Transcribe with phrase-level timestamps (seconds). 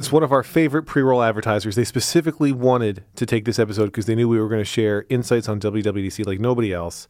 [0.00, 1.74] It's one of our favorite pre-roll advertisers.
[1.74, 5.04] They specifically wanted to take this episode because they knew we were going to share
[5.08, 7.08] insights on WWDC like nobody else.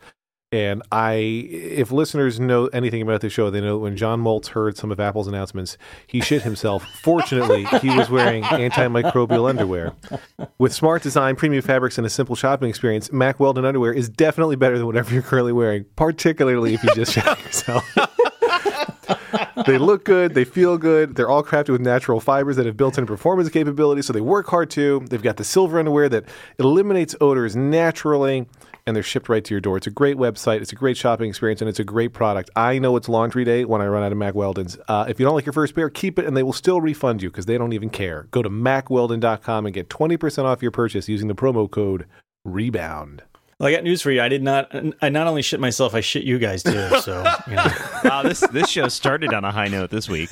[0.52, 4.46] And I, if listeners know anything about the show, they know that when John Moltz
[4.46, 6.82] heard some of Apple's announcements, he shit himself.
[7.02, 9.92] Fortunately, he was wearing antimicrobial underwear.
[10.56, 14.56] With smart design, premium fabrics, and a simple shopping experience, Mack Weldon underwear is definitely
[14.56, 17.84] better than whatever you're currently wearing, particularly if you just shit yourself.
[19.66, 21.16] They look good, they feel good.
[21.16, 24.70] They're all crafted with natural fibers that have built-in performance capabilities, so they work hard
[24.70, 25.04] too.
[25.10, 26.24] They've got the silver underwear that
[26.58, 28.46] eliminates odors naturally,
[28.86, 29.76] and they're shipped right to your door.
[29.76, 32.50] It's a great website, it's a great shopping experience, and it's a great product.
[32.56, 34.78] I know it's laundry day when I run out of Mack Weldons.
[34.88, 37.22] Uh, if you don't like your first pair, keep it, and they will still refund
[37.22, 38.28] you because they don't even care.
[38.30, 42.06] Go to mackweldon.com and get 20% off your purchase using the promo code
[42.46, 43.22] REBOUND.
[43.58, 44.22] Well, I got news for you.
[44.22, 44.70] I did not.
[45.02, 46.88] I not only shit myself, I shit you guys too.
[47.00, 47.66] So, you know.
[48.04, 50.30] Wow, this this show started on a high note this week.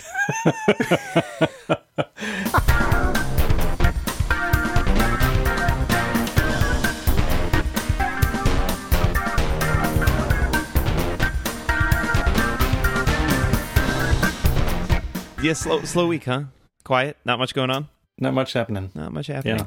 [15.43, 16.45] Yeah, slow slow week, huh?
[16.85, 17.89] Quiet, not much going on.
[18.19, 18.91] not much happening.
[18.95, 19.59] Not much happening.
[19.59, 19.67] Yeah.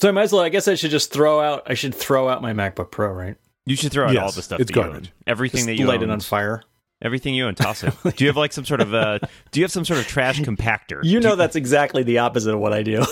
[0.00, 0.42] So I might as well.
[0.42, 1.64] I guess I should just throw out.
[1.66, 3.36] I should throw out my MacBook Pro, right?
[3.66, 5.06] You should throw out Yes, all the stuff it's that you garbage.
[5.08, 5.12] own.
[5.26, 6.10] Everything Just that you light own.
[6.10, 6.62] it on fire.
[7.02, 7.94] Everything you own, toss it.
[8.16, 9.18] do you have like some sort of uh
[9.50, 11.00] do you have some sort of trash compactor?
[11.04, 13.04] You Do know that's exactly the opposite of what I do.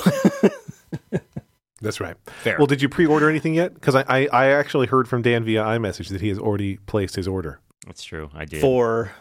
[1.83, 2.17] That's right.
[2.43, 2.57] Fair.
[2.59, 3.75] Well, did you pre-order anything yet?
[3.75, 7.15] Because I, I, I actually heard from Dan via iMessage that he has already placed
[7.17, 7.61] his order.
[7.87, 8.31] That's true.
[8.35, 8.63] I did.
[8.63, 9.13] For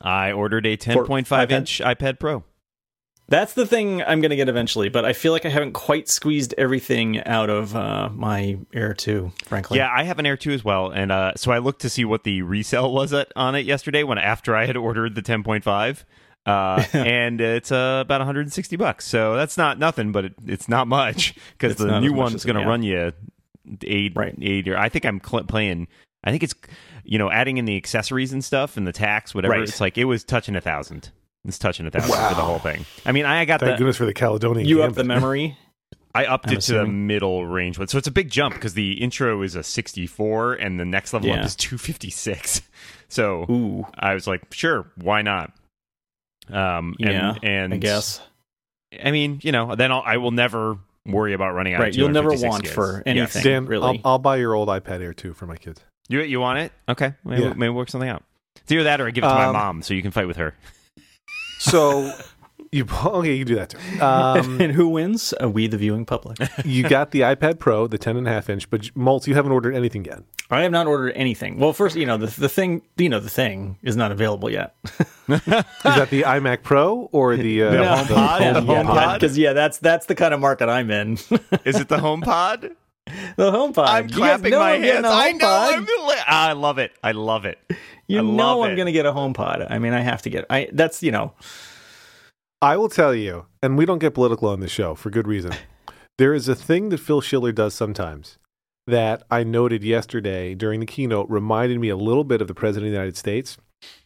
[0.00, 2.44] I ordered a 10.5 inch iPad Pro.
[3.30, 6.08] That's the thing I'm going to get eventually, but I feel like I haven't quite
[6.08, 9.78] squeezed everything out of uh, my Air 2, frankly.
[9.78, 12.04] Yeah, I have an Air 2 as well, and uh, so I looked to see
[12.04, 16.04] what the resale was at, on it yesterday when after I had ordered the 10.5,
[16.44, 19.06] uh, and it's uh, about 160 bucks.
[19.06, 22.62] So that's not nothing, but it, it's not much because the new one's going to
[22.62, 22.68] yeah.
[22.68, 23.12] run you
[23.82, 24.34] eight, Right.
[24.40, 25.88] eight or I think I'm cl- playing.
[26.24, 26.54] I think it's
[27.04, 29.52] you know adding in the accessories and stuff and the tax, whatever.
[29.54, 29.62] Right.
[29.62, 31.10] It's like it was touching a thousand.
[31.46, 32.84] It's touching a thousand for the whole thing.
[33.06, 34.66] I mean, I got Thank the goodness for the Caledonian.
[34.68, 35.56] You up the memory?
[36.14, 37.86] I upped I'm it to the middle range one.
[37.88, 41.28] So it's a big jump because the intro is a 64 and the next level
[41.28, 41.36] Yeah.
[41.40, 42.62] up is 256.
[43.12, 45.52] So Ooh, I was like, sure, why not?
[46.48, 48.20] Um, yeah, and, and I guess.
[49.04, 51.80] I mean, you know, then I'll, I will never worry about running out.
[51.80, 52.72] Right, of you'll never want gigs.
[52.74, 53.02] for Yes.
[53.06, 53.42] anything.
[53.42, 54.00] Dan, really.
[54.04, 55.80] I'll, I'll buy your old iPad Air 2 for my kids.
[56.08, 56.72] You you want it?
[56.88, 57.48] Okay, maybe, Yeah.
[57.48, 58.22] maybe we'll work something out.
[58.62, 60.28] It's either that or I give it to my Um, mom so you can fight
[60.28, 60.54] with her.
[61.60, 62.12] So,
[62.72, 63.34] you okay?
[63.34, 64.00] You can do that too.
[64.02, 65.34] Um, and who wins?
[65.42, 66.38] Uh, we, the viewing public.
[66.64, 69.52] you got the iPad Pro, the 10 and a half inch, but Moltz, you haven't
[69.52, 70.22] ordered anything yet.
[70.50, 71.58] I have not ordered anything.
[71.58, 74.74] Well, first, you know, the, the thing, you know, the thing is not available yet.
[75.28, 78.04] Is that the iMac Pro or the, uh, No.
[78.04, 78.38] the HomePod?
[78.54, 79.14] Home- The HomePod?
[79.14, 81.12] Because yeah, that's that's the kind of market I'm in.
[81.64, 82.74] Is it the HomePod?
[83.36, 83.86] The HomePod.
[83.86, 85.06] I'm You clapping my I'm hands.
[85.06, 85.48] a I know.
[85.72, 86.92] I'm li- I love it.
[87.02, 87.58] I love it.
[88.06, 88.76] You I know I'm it.
[88.76, 89.66] going to get a HomePod.
[89.70, 90.44] I mean, I have to get.
[90.50, 91.32] I that's you know.
[92.62, 95.52] I will tell you, and we don't get political on this show for good reason.
[96.18, 98.36] There is a thing that Phil Schiller does sometimes
[98.86, 102.88] that I noted yesterday during the keynote reminded me a little bit of the President
[102.88, 103.56] of the United States,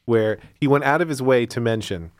[0.04, 2.12] where he went out of his way to mention.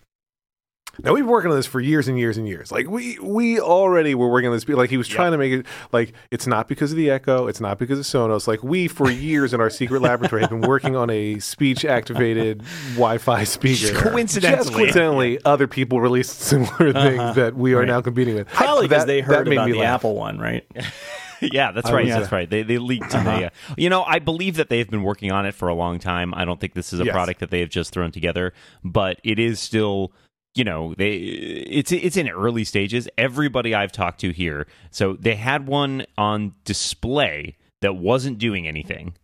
[1.02, 2.70] Now we've been working on this for years and years and years.
[2.70, 4.68] Like we we already were working on this.
[4.68, 7.60] Like he was trying to make it like it's not because of the Echo, it's
[7.60, 8.46] not because of Sonos.
[8.46, 12.62] Like we for years in our secret laboratory have been working on a speech activated
[12.94, 13.92] Wi-Fi speaker.
[13.94, 14.64] Coincidentally.
[14.64, 17.88] Just coincidentally, other people released similar things that we are Right.
[17.88, 18.48] now competing with.
[18.48, 19.94] Probably because they heard about the laugh.
[20.00, 20.64] Apple one, right?
[21.40, 22.04] yeah, that's right.
[22.06, 22.48] was, That's right.
[22.48, 23.10] They they leaked.
[23.10, 25.98] they, uh, you know, I believe that they've been working on it for a long
[25.98, 26.32] time.
[26.34, 27.12] I don't think this is a Yes.
[27.12, 28.52] product that they have just thrown together,
[28.84, 30.12] but it is still.
[30.54, 33.08] You know, they it's it's in early stages.
[33.18, 39.14] Everybody I've talked to here, so they had one on display that wasn't doing anything,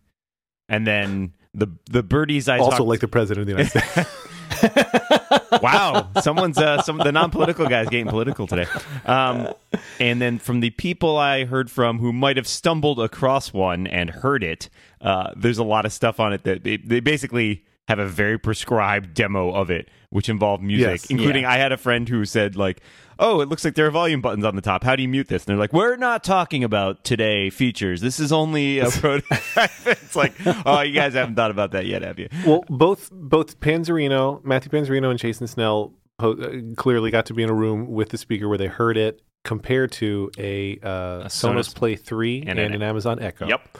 [0.67, 4.09] and then the the birdies I Also, talked like the President of the United States.
[5.61, 8.67] wow, someone's uh, some the non-political guys getting political today.
[9.05, 9.53] Um,
[9.99, 14.09] and then from the people I heard from who might have stumbled across one and
[14.09, 14.69] heard it,
[15.01, 18.37] uh, there's a lot of stuff on it that they, they basically have a very
[18.39, 21.05] prescribed demo of it, which involved music, Yes.
[21.11, 21.51] including Yeah.
[21.51, 22.81] I had a friend who said like.
[23.23, 24.83] Oh, it looks like there are volume buttons on the top.
[24.83, 25.43] How do you mute this?
[25.43, 28.01] And they're like, "We're not talking about today features.
[28.01, 29.41] This is only a prototype."
[29.85, 30.33] it's like,
[30.65, 34.71] "Oh, you guys haven't thought about that yet, have you?" well, both both Panzarino, Matthew
[34.71, 38.17] Panzarino, and Jason Snell po- uh, clearly got to be in a room with the
[38.17, 42.59] speaker where they heard it compared to a, uh, Sonos, Sonos Play Three and and,
[42.59, 43.45] an- an Amazon Echo.
[43.47, 43.77] Yep.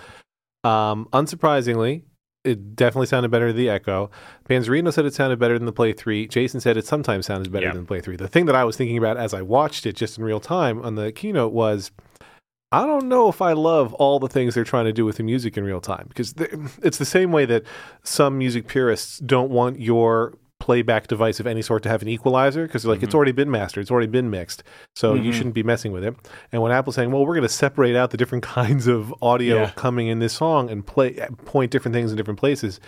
[0.66, 2.04] Um, unsurprisingly,
[2.44, 4.10] it definitely sounded better than the Echo.
[4.50, 6.28] Panzarino said it sounded better than the Play 3.
[6.28, 7.74] Jason said it sometimes sounded better Yeah.
[7.74, 8.16] than the Play 3.
[8.16, 10.82] The thing that I was thinking about as I watched it just in real time
[10.82, 11.92] on the keynote was
[12.74, 15.24] I don't know if I love all the things they're trying to do with the
[15.24, 16.34] music in real time because
[16.82, 17.64] it's the same way that
[18.04, 22.68] some music purists don't want your playback device of any sort to have an equalizer
[22.68, 23.18] because like it's mm-hmm.
[23.18, 24.64] already been mastered, it's already been mixed,
[24.96, 25.32] so you mm-hmm.
[25.32, 26.16] shouldn't be messing with it.
[26.52, 29.62] And when Apple's saying, "Well, we're going to separate out the different kinds of audio
[29.62, 29.72] Yeah.
[29.72, 31.14] coming in this song and play
[31.46, 32.80] point different things in different places,"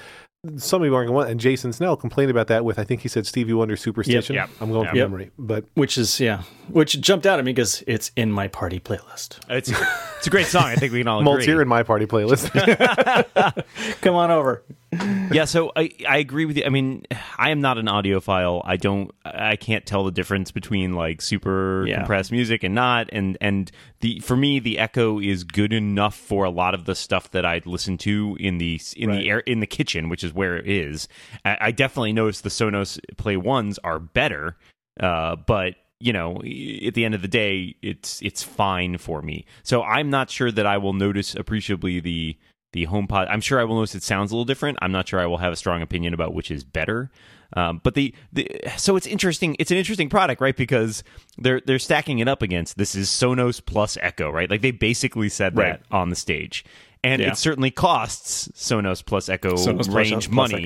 [0.58, 1.30] some people aren't going to want.
[1.30, 4.36] And Jason Snell complained about that with I think he said Stevie Wonder Superstition.
[4.36, 4.92] yep, I'm going yep.
[4.92, 5.10] from Yep.
[5.10, 8.80] memory, but Which is yeah, which jumped out at me because it's in my party
[8.80, 9.40] playlist.
[9.50, 9.72] It's
[10.18, 10.66] it's a great song.
[10.66, 11.34] I think we can all agree.
[11.34, 12.52] Moltz here in my party playlist.
[14.02, 14.64] Come on over.
[15.32, 16.64] yeah, so I I agree with you.
[16.66, 17.04] I mean,
[17.38, 18.62] I am not an audiophile.
[18.66, 21.98] I don't I can't tell the difference between like super Yeah.
[21.98, 26.46] compressed music and not and and the for me the echo is good enough for
[26.46, 29.22] a lot of the stuff that I'd listen to in the in Right.
[29.22, 31.08] the air in the kitchen, which is where it is.
[31.46, 34.58] I, I definitely notice the Sonos Play 1s are better.
[35.00, 39.46] Uh but you know, at the end of the day, it's it's fine for me.
[39.64, 42.38] So I'm not sure that I will notice appreciably the
[42.74, 43.28] the HomePod.
[43.30, 44.78] I'm sure I will notice it sounds a little different.
[44.82, 47.10] I'm not sure I will have a strong opinion about which is better.
[47.56, 49.56] Um, but the, the so it's interesting.
[49.60, 50.56] It's an interesting product, right?
[50.58, 51.04] Because
[51.38, 54.50] they're they're stacking it up against this is Sonos plus Echo, right?
[54.50, 55.80] Like they basically said Right.
[55.80, 56.66] that on the stage,
[57.04, 57.30] and Yeah.
[57.30, 60.66] it certainly costs Sonos plus Echo Sonos range plus money.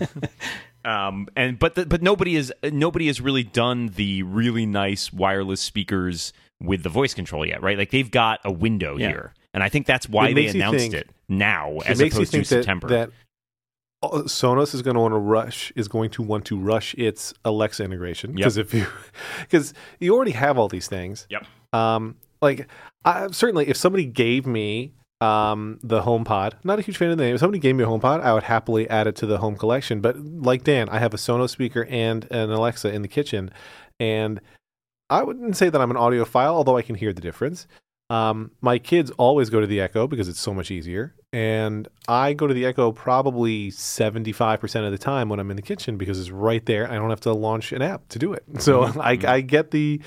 [0.00, 0.06] Echo.
[0.84, 5.60] um and but the, but nobody is nobody has really done the really nice wireless
[5.60, 9.08] speakers with the voice control yet right like they've got a window Yeah.
[9.08, 12.18] here and i think that's why It they announced it now it as makes you
[12.18, 13.10] opposed to think that, september that
[14.02, 17.34] uh, Sonos is going to want to rush is going to want to rush its
[17.44, 18.86] Alexa integration because if you
[19.40, 21.26] because you already have all these things.
[21.28, 21.46] Yep.
[21.72, 22.68] Um, like
[23.04, 27.24] I, certainly, if somebody gave me um the HomePod, not a huge fan of the
[27.24, 27.34] name.
[27.34, 30.00] If somebody gave me a HomePod, I would happily add it to the home collection.
[30.00, 33.50] But like Dan, I have a Sonos speaker and an Alexa in the kitchen,
[33.98, 34.40] and
[35.10, 37.66] I wouldn't say that I'm an audiophile, although I can hear the difference.
[38.10, 42.32] Um, my kids always go to the Echo because it's so much easier, and I
[42.32, 46.18] go to the Echo probably 75% of the time when I'm in the kitchen because
[46.18, 46.90] it's right there.
[46.90, 48.42] I don't have to launch an app to do it.
[48.60, 50.00] So I, I get the,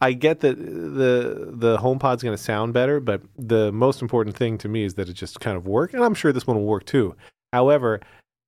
[0.00, 4.56] I get that the the HomePod's going to sound better, but the most important thing
[4.58, 6.66] to me is that it just kind of work, and I'm sure this one will
[6.66, 7.16] work too.
[7.52, 8.00] However,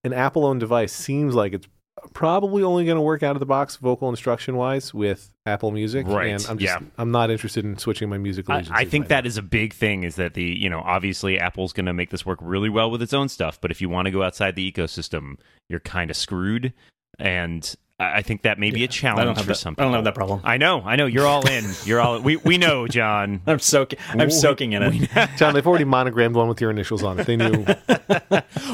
[0.04, 1.66] an Apple-owned device seems like it's
[2.14, 6.06] probably only going to work out of the box vocal instruction wise with Apple Music,
[6.06, 6.86] Right, And I'm just yeah.
[6.98, 10.04] I'm not interested in switching my music I, I think that is a big thing
[10.04, 13.02] is that the you know obviously apple's going to make this work really well with
[13.02, 15.36] its own stuff but if you want to go outside the ecosystem
[15.68, 16.72] you're kind of screwed
[17.18, 20.04] and i I think that may be a challenge for that, some I don't have
[20.04, 20.40] that problem.
[20.44, 21.06] I know, I know.
[21.06, 21.64] You're all in.
[21.84, 22.20] You're all.
[22.20, 23.43] We we know, John.
[23.46, 23.99] I'm soaking.
[24.10, 25.10] I'm soaking in it.
[25.37, 27.26] John, they've already monogrammed one with your initials on it.
[27.26, 27.64] They knew.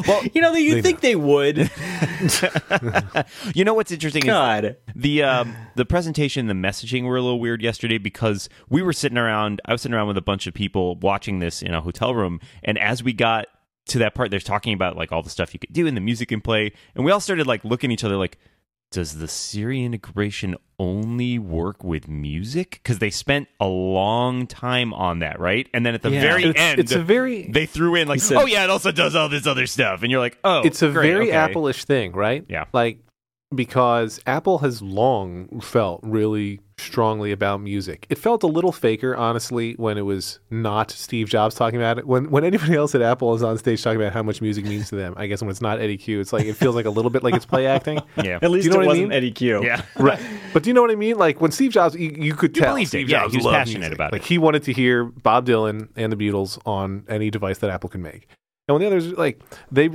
[0.07, 1.71] Well, you know, you'd think they would.
[3.55, 4.77] You know what's interesting is God.
[4.95, 9.19] the um, the presentation, the messaging were a little weird yesterday because we were sitting
[9.19, 9.61] around.
[9.65, 12.41] I was sitting around with a bunch of people watching this in a hotel room,
[12.63, 13.47] and as we got
[13.87, 16.01] to that part, they're talking about like all the stuff you could do and the
[16.01, 18.39] music and play, and we all started like looking at each other like.
[18.91, 22.81] Does the Siri integration only work with music?
[22.83, 25.69] Because they spent a long time on that, right?
[25.75, 26.21] And then at the Yeah.
[26.23, 28.91] very It's, end, it's a very they threw in like, said- oh yeah, it also
[28.91, 31.37] does all this other stuff, and you're like, oh, it's a great, very okay.
[31.37, 32.45] Apple-ish thing, right?
[32.49, 32.65] Yeah.
[32.73, 32.99] Like
[33.55, 38.07] because Apple has long felt really strongly about music.
[38.09, 42.07] It felt a little faker, honestly, when it was not Steve Jobs talking about it.
[42.07, 44.89] When when anybody else at Apple is on stage talking about how much music means
[44.91, 46.91] to them, I guess when it's not Eddy Cue, it's like it feels like a
[46.91, 48.01] little bit like it's play acting.
[48.23, 49.17] Yeah, At least you know it wasn't mean?
[49.17, 49.65] Eddy Cue.
[49.65, 49.83] yeah.
[49.97, 50.21] right.
[50.53, 51.17] But do you know what I mean?
[51.17, 52.99] Like when Steve Jobs, you, you could You tell believed it.
[52.99, 53.95] Steve Yeah, Jobs he was passionate music.
[53.95, 54.27] about like it.
[54.29, 58.03] he wanted to hear Bob Dylan and the Beatles on any device that Apple can
[58.03, 58.29] make.
[58.69, 59.89] And when the others like they,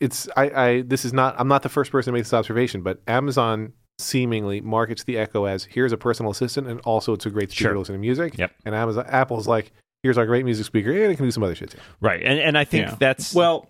[0.00, 2.82] it's I, I this is not I'm not the first person to make this observation,
[2.82, 7.30] but Amazon seemingly markets the Echo as here's a personal assistant and also it's a
[7.30, 7.72] great speaker Sure.
[7.74, 8.36] to listen to music.
[8.38, 8.52] Yep.
[8.64, 9.72] And Amazon Apple's like
[10.02, 11.78] here's our great music speaker and it can do some other shit too.
[12.00, 12.96] Right, and and I think Yeah.
[12.98, 13.68] that's Well,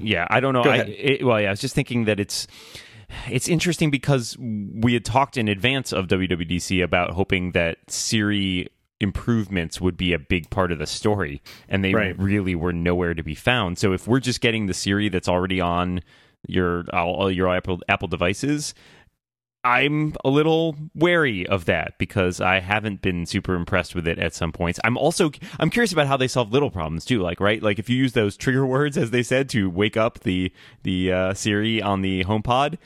[0.00, 0.26] yeah.
[0.30, 0.62] I don't know.
[0.62, 1.48] I, it, well, yeah.
[1.48, 2.46] I was just thinking that it's
[3.28, 8.68] it's interesting because we had talked in advance of WWDC about hoping that Siri
[9.02, 12.18] improvements would be a big part of the story and they Right.
[12.18, 15.60] really were nowhere to be found so if we're just getting the siri that's already
[15.60, 16.00] on
[16.48, 18.74] your all, your apple apple devices
[19.64, 24.34] I'm a little wary of that because I haven't been super impressed with it at
[24.34, 24.80] some points.
[24.82, 25.30] I'm also
[25.60, 27.20] I'm curious about how they solve little problems too.
[27.22, 30.18] Like right, like if you use those trigger words as they said to wake up
[30.20, 32.76] the the uh, Siri on the HomePod,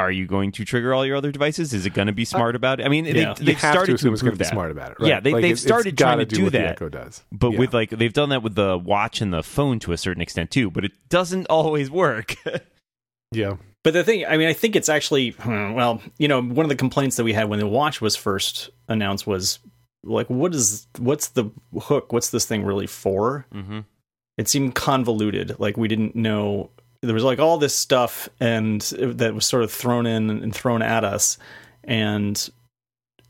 [0.00, 1.72] are you going to trigger all your other devices?
[1.72, 2.86] Is it going to be smart about it?
[2.86, 3.34] I mean, yeah.
[3.34, 5.00] they, they've have started to assume it's going to be smart about it.
[5.00, 5.08] Right?
[5.08, 6.68] Yeah, they- Like, they've it's- it's started trying gotta to do what the that.
[6.72, 7.58] Echo does, But Yeah.
[7.58, 10.50] with like they've done that with the watch and the phone to a certain extent
[10.50, 12.36] too, but it doesn't always work.
[13.32, 16.64] yeah, But the thing, I mean, I think it's actually, hmm, well, you know, one
[16.64, 19.58] of the complaints that we had when the watch was first announced was
[20.04, 22.12] like, what is, what's the hook?
[22.12, 23.46] What's this thing really for?
[23.54, 23.80] mm-hmm.
[24.38, 25.60] It seemed convoluted.
[25.60, 26.70] Like we didn't know.
[27.02, 30.82] There was like all this stuff and that was sort of thrown in and thrown
[30.82, 31.38] at us.
[31.84, 32.50] And,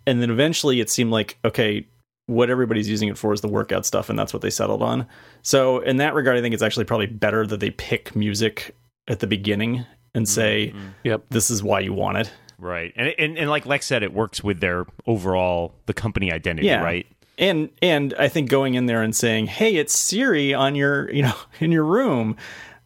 [0.07, 1.87] and then eventually it seemed like, okay,
[2.27, 4.11] what everybody's using it for is the workout stuff.
[4.11, 5.07] And that's what they settled on.
[5.43, 8.75] So in that regard, I think it's actually probably better that they pick music
[9.09, 9.85] at the beginning
[10.15, 10.33] and mm-hmm.
[10.33, 10.75] say,
[11.05, 11.25] yep.
[11.31, 12.33] this is why you want it.
[12.61, 16.67] Right, and, and and like Lex said, it works with their overall the company identity,
[16.67, 16.83] Yeah.
[16.83, 17.07] right?
[17.39, 21.23] And and I think going in there and saying, "Hey, it's Siri on your, you
[21.23, 22.37] know, in your room."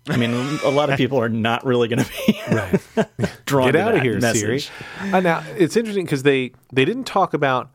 [0.09, 0.33] I mean,
[0.65, 2.81] a lot of people are not really going to be Right.
[3.47, 4.71] drawn Get to out of here, message.
[5.01, 5.13] Siri.
[5.13, 7.71] Uh, now it's interesting because they they didn't talk about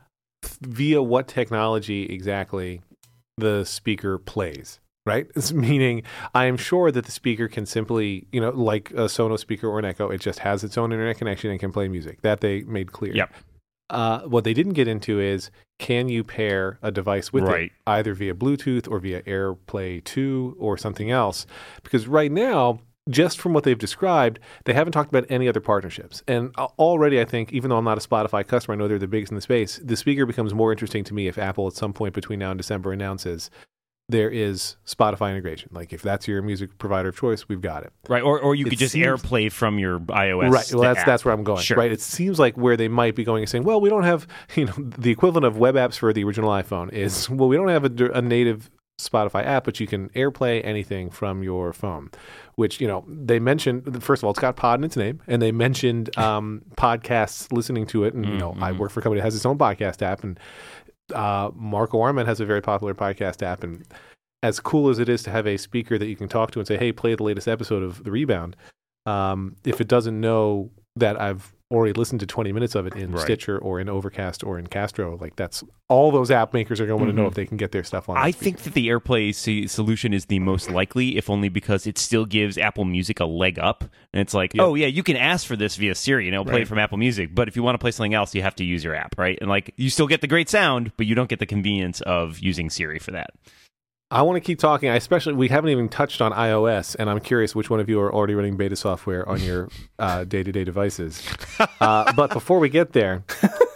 [0.60, 2.82] via what technology exactly
[3.36, 4.78] the speaker plays.
[5.06, 6.02] Right, it's meaning
[6.34, 9.78] I am sure that the speaker can simply, you know, like a Sonos speaker or
[9.78, 12.20] an Echo, it just has its own internet connection and can play music.
[12.20, 13.16] That they made clear.
[13.16, 13.32] Yep.
[13.90, 17.64] Uh, what they didn't get into is can you pair a device with Right.
[17.64, 21.46] it either via Bluetooth or via AirPlay 2 or something else?
[21.82, 26.22] Because right now, just from what they've described, they haven't talked about any other partnerships.
[26.28, 28.98] And uh, already, I think, even though I'm not a Spotify customer, I know they're
[28.98, 29.80] the biggest in the space.
[29.82, 32.58] The speaker becomes more interesting to me if Apple, at some point between now and
[32.58, 33.50] December, announces
[34.10, 35.70] there is Spotify integration.
[35.72, 37.92] Like if that's your music provider of choice, we've got it.
[38.08, 40.50] Right, or or you It could just seems- AirPlay from your iOS.
[40.50, 40.72] Right.
[40.72, 41.06] Well, that's app.
[41.06, 41.62] that's where I'm going.
[41.62, 41.76] Sure.
[41.76, 41.92] Right.
[41.92, 44.26] It seems like where they might be going is saying, well, we don't have,
[44.56, 47.68] you know, the equivalent of web apps for the original iPhone is, well, we don't
[47.68, 52.10] have a, a native Spotify app, but you can AirPlay anything from your phone.
[52.56, 54.02] Which you know they mentioned.
[54.04, 57.86] First of all, it's got Pod in its name, and they mentioned um, podcasts listening
[57.86, 58.12] to it.
[58.12, 60.38] And you know, I work for a company that has its own podcast app, and
[61.12, 63.84] uh, Marco Arment has a very popular podcast app, and
[64.42, 66.66] as cool as it is to have a speaker that you can talk to and
[66.66, 68.56] say, "Hey, play the latest episode of The Rebound,"
[69.06, 73.12] um, if it doesn't know that I've already listened to 20 minutes of it in
[73.12, 73.22] Right.
[73.22, 76.98] Stitcher or in Overcast or in Castro, like that's all those app makers are going
[76.98, 77.28] to want to know mm-hmm.
[77.28, 78.16] if they can get their stuff on.
[78.16, 81.98] I think that the AirPlay c- solution is the most likely, if only because it
[81.98, 83.84] still gives Apple Music a leg up.
[84.12, 84.64] And it's like, Yeah.
[84.64, 86.98] oh yeah, you can ask for this via Siri and it'll play it from Apple
[86.98, 87.34] Music.
[87.34, 89.38] But if you want to play something else, you have to use your app, right?
[89.40, 92.38] And like, you still get the great sound, but you don't get the convenience of
[92.40, 93.30] using Siri for that.
[94.12, 94.88] I want to keep talking.
[94.88, 98.00] I especially we haven't even touched on iOS, and I'm curious which one of you
[98.00, 99.68] are already running beta software on your
[100.00, 101.22] uh, day-to-day devices.
[101.78, 103.22] Uh, but before we get there,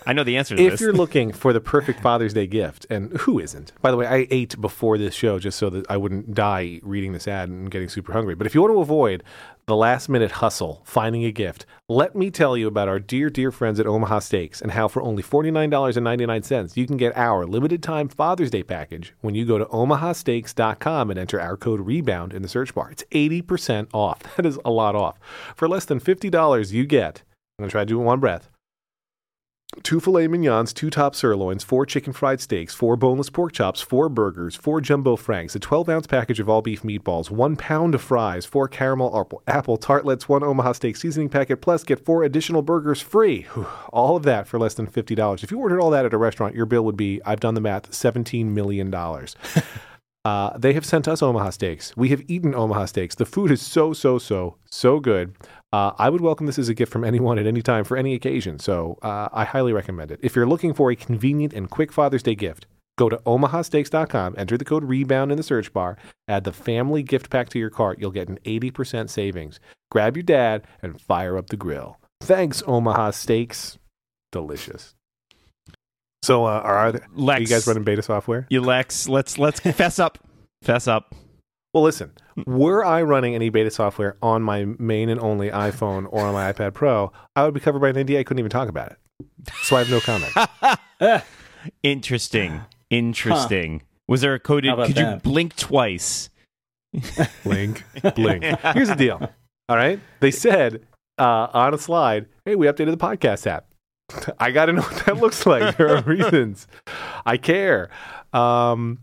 [0.06, 0.80] I know the answer to if this.
[0.80, 3.72] you're looking for the perfect Father's Day gift, and who isn't?
[3.82, 7.12] By the way, I ate before this show just so that I wouldn't die reading
[7.12, 8.34] this ad and getting super hungry.
[8.34, 9.22] But if you want to avoid
[9.66, 13.50] the last minute hustle finding a gift, let me tell you about our dear, dear
[13.50, 18.08] friends at Omaha Steaks and how for only $49.99 you can get our limited time
[18.08, 19.68] Father's Day package when you go to
[20.24, 22.90] omahasteaks.com and enter our code REBOUND in the search bar.
[22.90, 24.22] It's 80% off.
[24.36, 25.18] That is a lot off.
[25.54, 27.22] For less than $50, you get,
[27.58, 28.50] I'm going to try to do it in one breath
[29.82, 34.08] two filet mignons, two top sirloins, four chicken fried steaks, four boneless pork chops, four
[34.08, 38.02] burgers, four jumbo franks, a 12 ounce package of all beef meatballs, one pound of
[38.02, 42.62] fries, four caramel apple, apple tartlets, one Omaha steak seasoning packet, plus get four additional
[42.62, 43.46] burgers free.
[43.92, 45.42] All of that for less than $50.
[45.42, 47.60] If you ordered all that at a restaurant, your bill would be, I've done the
[47.60, 48.94] math, $17 million.
[50.24, 51.94] Uh, they have sent us Omaha steaks.
[51.96, 53.14] We have eaten Omaha steaks.
[53.14, 55.36] The food is so, so, so, so good.
[55.70, 58.14] Uh, I would welcome this as a gift from anyone at any time for any
[58.14, 58.58] occasion.
[58.58, 60.20] So uh, I highly recommend it.
[60.22, 62.66] If you're looking for a convenient and quick Father's Day gift,
[62.96, 67.28] go to omahasteaks.com, enter the code REBOUND in the search bar, add the family gift
[67.28, 67.98] pack to your cart.
[67.98, 69.60] You'll get an 80% savings.
[69.90, 71.98] Grab your dad and fire up the grill.
[72.22, 73.78] Thanks, Omaha Steaks.
[74.32, 74.94] Delicious.
[76.24, 78.46] So, uh, are, there, are Lex, you guys running beta software?
[78.48, 80.18] You Lex, let's let's fess up,
[80.62, 81.14] fess up.
[81.74, 82.12] Well, listen,
[82.46, 86.50] were I running any beta software on my main and only iPhone or on my
[86.50, 88.20] iPad Pro, I would be covered by an NDA.
[88.20, 88.98] I couldn't even talk about it.
[89.64, 91.24] So I have no comment.
[91.82, 93.82] Interesting, interesting.
[94.08, 94.68] Was there a coded?
[94.68, 96.30] How about Could you blink twice?
[97.42, 98.44] blink, blink.
[98.44, 99.30] Here's the deal.
[99.68, 99.98] All right.
[100.20, 100.86] They said
[101.18, 103.73] uh, on a slide, hey, we updated the podcast app.
[104.38, 105.76] I got to know what that looks like.
[105.76, 106.66] There are reasons.
[107.26, 107.88] I care.
[108.32, 108.98] Um,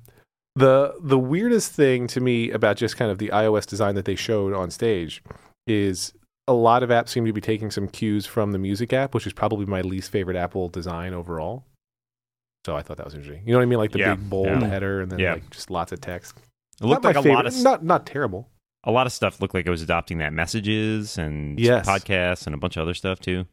[0.56, 4.16] the the weirdest thing to me about just kind of the iOS design that they
[4.16, 5.24] showed on stage
[5.68, 6.14] is
[6.48, 9.26] a lot of apps seem to be taking some cues from the music app, which
[9.26, 11.64] is probably my least favorite Apple design overall.
[12.66, 13.42] So I thought that was interesting.
[13.46, 13.80] You know what I mean?
[13.80, 14.68] Like the Yeah, big bold yeah.
[14.68, 15.34] header and then Yeah.
[15.34, 16.36] like just lots of text.
[16.82, 18.50] It looked Not like a lot of not not terrible.
[18.84, 21.88] a lot of stuff looked like it was adopting that messages and Yes.
[21.88, 23.46] podcasts and a bunch of other stuff too.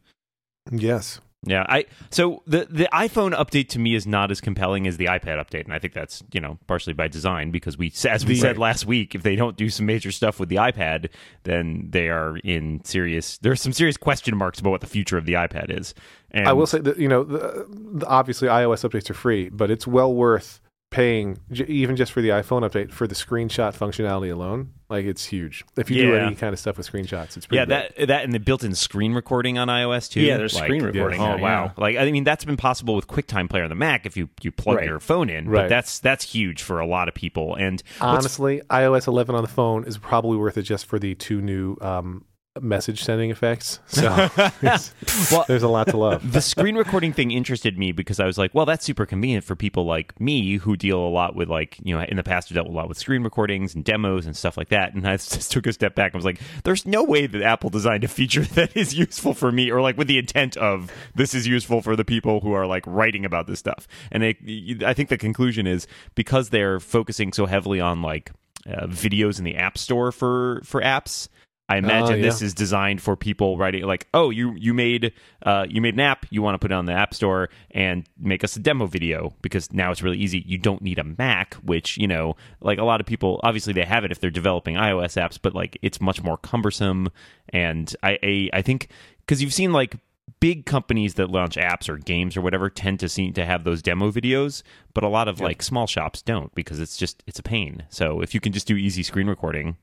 [0.71, 1.21] Yes.
[1.43, 5.05] Yeah, I so the the iPhone update to me is not as compelling as the
[5.05, 8.33] iPad update, and I think that's you know partially by design because we as we
[8.33, 11.09] The- said last week, if they don't do some major stuff with the iPad,
[11.43, 13.37] then they are in serious.
[13.37, 15.93] There's some serious question marks about what the future of the iPad is.
[16.31, 19.71] And I will say that you know, the, the, obviously iOS updates are free, but
[19.71, 20.59] it's well worth
[20.91, 24.71] paying j- even just for the iPhone update for the screenshot functionality alone.
[24.89, 25.63] Like it's huge.
[25.77, 26.25] If you do Yeah.
[26.25, 27.95] any kind of stuff with screenshots, it's pretty yeah, great.
[27.97, 30.21] that that and the built-in screen recording on iOS too.
[30.21, 31.21] Yeah, there's Like, screen recording.
[31.21, 31.65] Oh wow!
[31.65, 31.71] yeah.
[31.77, 34.51] Like I mean, that's been possible with QuickTime Player on the Mac if you you
[34.51, 34.85] plug Right.
[34.87, 35.45] your phone in.
[35.45, 35.69] But Right.
[35.69, 37.53] that's that's huge for a lot of people.
[37.55, 41.13] And what's- Honestly, iOS 11 on the phone is probably worth it just for the
[41.13, 42.25] two new um,
[42.59, 43.79] message sending effects.
[43.99, 44.29] So
[44.61, 44.93] there's,
[45.31, 46.31] Well- there's a lot to love.
[46.31, 49.55] the screen recording thing interested me because I was like, well, that's super convenient for
[49.55, 52.55] people like me who deal a lot with like, you know, in the past have
[52.55, 54.93] dealt a lot with screen recordings and demos and stuff like that.
[54.93, 57.69] And I just took a step back and was like, there's no way that Apple
[57.69, 61.33] designed a feature that is useful for me or like with the intent of this
[61.35, 63.87] is useful for the people who are like writing about this stuff.
[64.11, 68.31] And it, I think the conclusion is because they're focusing so heavily on like
[68.67, 71.27] uh, videos in the App Store for for apps.
[71.69, 72.23] I imagine yeah.
[72.23, 75.99] this is designed for people writing like, oh, you you made uh, you made an
[75.99, 78.87] app, you want to put it on the App Store and make us a demo
[78.87, 80.43] video because now it's really easy.
[80.47, 83.85] You don't need a Mac, which you know, like a lot of people, obviously they
[83.85, 87.11] have it if they're developing iOS apps, but like it's much more cumbersome.
[87.49, 89.95] And I I, I think because you've seen like
[90.39, 93.83] big companies that launch apps or games or whatever tend to seem to have those
[93.83, 94.63] demo videos,
[94.95, 97.83] but a lot of like small shops don't because it's just it's a pain.
[97.89, 99.77] So if you can just do easy screen recording,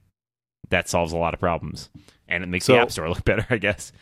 [0.71, 1.91] that solves a lot of problems
[2.29, 3.93] and it makes So- the app store look better, I guess.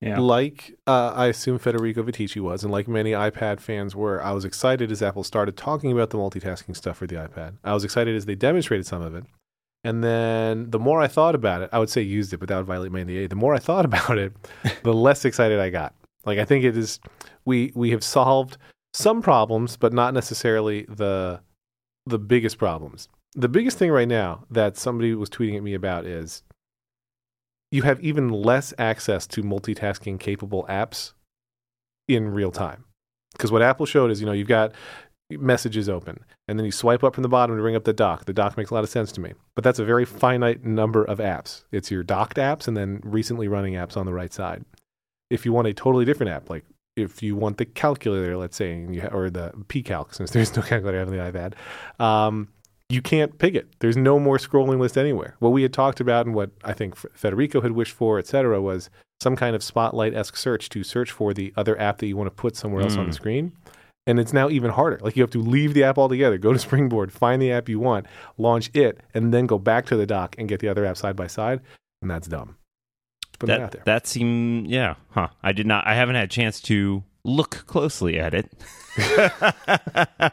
[0.00, 0.18] Yeah.
[0.18, 4.44] Like uh, I assume Federico Viticci was, and like many iPad fans were, I was
[4.44, 7.54] excited as Apple started talking about the multitasking stuff for the iPad.
[7.62, 9.24] I was excited as they demonstrated some of it.
[9.84, 12.56] And then the more I thought about it, I would say used it, but that
[12.56, 13.28] would violate my NDA.
[13.28, 14.32] The more I thought about it,
[14.82, 15.94] the less excited I got.
[16.24, 16.98] Like I think it is
[17.44, 18.56] we we have solved
[18.94, 21.40] some problems, but not necessarily the
[22.06, 23.08] the biggest problems.
[23.34, 26.42] The biggest thing right now that somebody was tweeting at me about is
[27.70, 31.12] you have even less access to multitasking capable apps
[32.06, 32.84] in real time.
[33.32, 34.72] Because what Apple showed is, you know, you've got
[35.30, 38.26] messages open, and then you swipe up from the bottom to bring up the dock.
[38.26, 41.02] The dock makes a lot of sense to me, but that's a very finite number
[41.02, 41.64] of apps.
[41.72, 44.64] It's your docked apps and then recently running apps on the right side.
[45.30, 46.64] If you want a totally different app, like
[46.96, 51.00] if you want the calculator, let's say, ha- or the PCalc, since there's no calculator
[51.00, 51.54] on the iPad,
[52.04, 52.48] um,
[52.92, 53.68] you can't pick it.
[53.80, 55.36] There's no more scrolling list anywhere.
[55.38, 58.60] What we had talked about and what I think Federico had wished for, et cetera,
[58.60, 62.16] was some kind of spotlight esque search to search for the other app that you
[62.16, 63.14] want to put somewhere else on the Mm.
[63.14, 63.52] screen.
[64.06, 64.98] And it's now even harder.
[65.00, 67.78] Like you have to leave the app altogether, go to Springboard, find the app you
[67.78, 70.96] want, launch it, and then go back to the dock and get the other app
[70.96, 71.60] side by side.
[72.02, 72.56] And that's dumb.
[73.38, 73.94] Putting that, out That there.
[73.94, 75.28] that seemed yeah, huh.
[75.42, 78.50] I did not I haven't had a chance to look closely at it.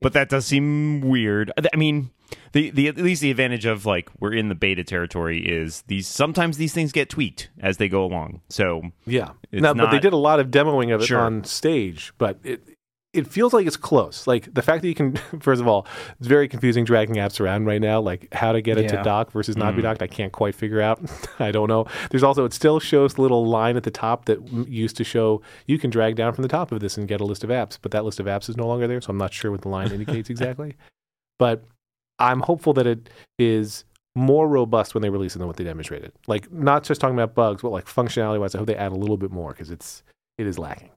[0.00, 1.50] but that does seem weird.
[1.72, 2.10] I mean,
[2.52, 6.06] the, the at least the advantage of like we're in the beta territory is these
[6.06, 8.40] sometimes these things get tweaked as they go along.
[8.48, 9.30] So Yeah.
[9.52, 11.20] It's No, but they did a lot of demoing of it Sure.
[11.20, 12.73] on stage, but it
[13.14, 14.26] it feels like it's close.
[14.26, 15.86] Like the fact that you can, first of all,
[16.18, 18.00] it's very confusing dragging apps around right now.
[18.00, 19.84] Like how to get it to dock versus not be Mm.
[19.84, 21.00] docked, I can't quite figure out.
[21.38, 21.86] I don't know.
[22.10, 25.40] There's also it still shows the little line at the top that used to show
[25.66, 27.78] you can drag down from the top of this and get a list of apps,
[27.80, 29.68] but that list of apps is no longer there, so I'm not sure what the
[29.68, 30.76] line indicates exactly.
[31.38, 31.64] But
[32.18, 33.84] I'm hopeful that it is
[34.16, 36.12] more robust when they release it than what they demonstrated.
[36.28, 38.96] Like not just talking about bugs, but like functionality wise, I hope they add a
[38.96, 40.02] little bit more because it's
[40.38, 40.90] it is lacking.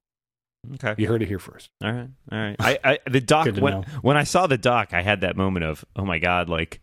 [0.76, 0.96] Okay.
[0.98, 1.70] You heard it here first.
[1.84, 2.56] All right, all right.
[2.60, 3.84] I, I the dock when know.
[4.02, 6.82] when I saw the dock, I had that moment of oh my god, like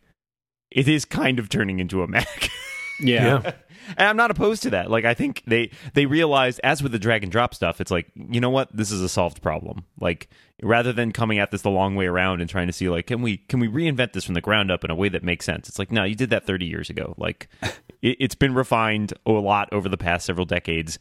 [0.71, 2.51] it is kind of turning into a Mac.
[3.01, 3.41] Yeah.
[3.97, 4.91] and I'm not opposed to that.
[4.91, 8.11] Like I think they they realized as with the drag and drop stuff, it's like
[8.15, 9.85] you know what, this is a solved problem.
[10.01, 10.29] Like
[10.63, 13.23] rather than coming at this the long way around and trying to see like can
[13.23, 15.69] we can we reinvent this from the ground up in a way that makes sense?
[15.69, 17.15] It's like no, you did that 30 years ago.
[17.17, 17.49] Like
[18.03, 20.99] it, it's been refined a lot over the past several decades.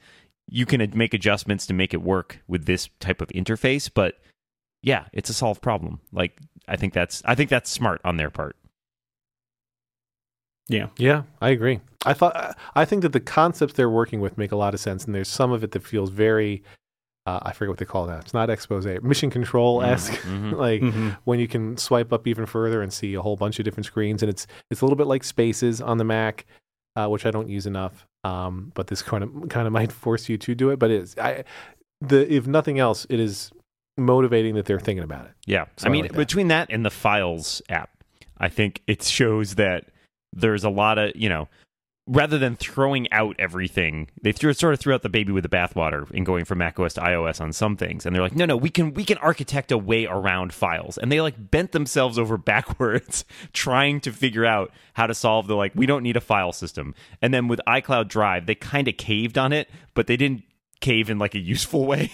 [0.56, 4.20] You can make adjustments to make it work with this type of interface, but
[4.84, 6.00] yeah, it's a solved problem.
[6.12, 6.38] Like
[6.68, 8.56] I think that's I think that's smart on their part.
[10.70, 10.88] Yeah.
[10.98, 11.80] Yeah, I agree.
[12.06, 15.06] I thought I think that the concepts they're working with make a lot of sense,
[15.06, 16.64] and there's some of it that feels very
[17.26, 18.20] uh, I forget what they call that.
[18.26, 20.12] It's not expose, mission control esque.
[20.24, 20.52] Mhm.
[20.58, 21.18] like Mhm.
[21.24, 24.22] when you can swipe up even further and see a whole bunch of different screens,
[24.22, 26.46] and it's it's a little bit like Spaces on the Mac,
[26.96, 28.06] uh, which I don't use enough.
[28.24, 30.80] Um, but this kind of kind of might force you to do it.
[30.80, 31.44] But it is I
[32.02, 33.52] the if nothing else, it is
[33.98, 35.32] motivating that they're thinking about it.
[35.46, 35.66] Yeah.
[35.78, 36.18] So I I mean, like that.
[36.18, 37.90] between that and the Files app,
[38.38, 39.86] I think it shows that
[40.32, 41.48] there's a lot of you know
[42.06, 45.50] rather than throwing out everything, they threw sort of threw out the baby with the
[45.50, 48.06] bathwater in going from macOS to iOS on some things.
[48.06, 50.98] And they're like, no, no, we can we can architect a way around files.
[50.98, 55.56] And they like bent themselves over backwards trying to figure out how to solve the
[55.56, 56.94] like we don't need a file system.
[57.22, 60.44] And then with iCloud Drive, they kind of caved on it, but they didn't
[60.82, 62.12] cave in like a useful way.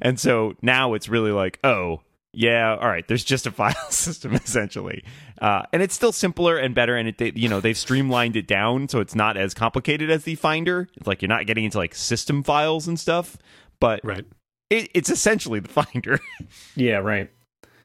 [0.00, 2.00] and so now it's really like, oh,
[2.32, 3.06] yeah, all right.
[3.06, 5.04] There's just a file system essentially,
[5.40, 6.96] uh, and it's still simpler and better.
[6.96, 10.24] And it, they, you know, they've streamlined it down so it's not as complicated as
[10.24, 10.88] the Finder.
[10.96, 13.36] It's like you're not getting into like system files and stuff,
[13.80, 14.24] but Right.
[14.70, 16.20] it, it's essentially the Finder.
[16.76, 17.30] Yeah, right.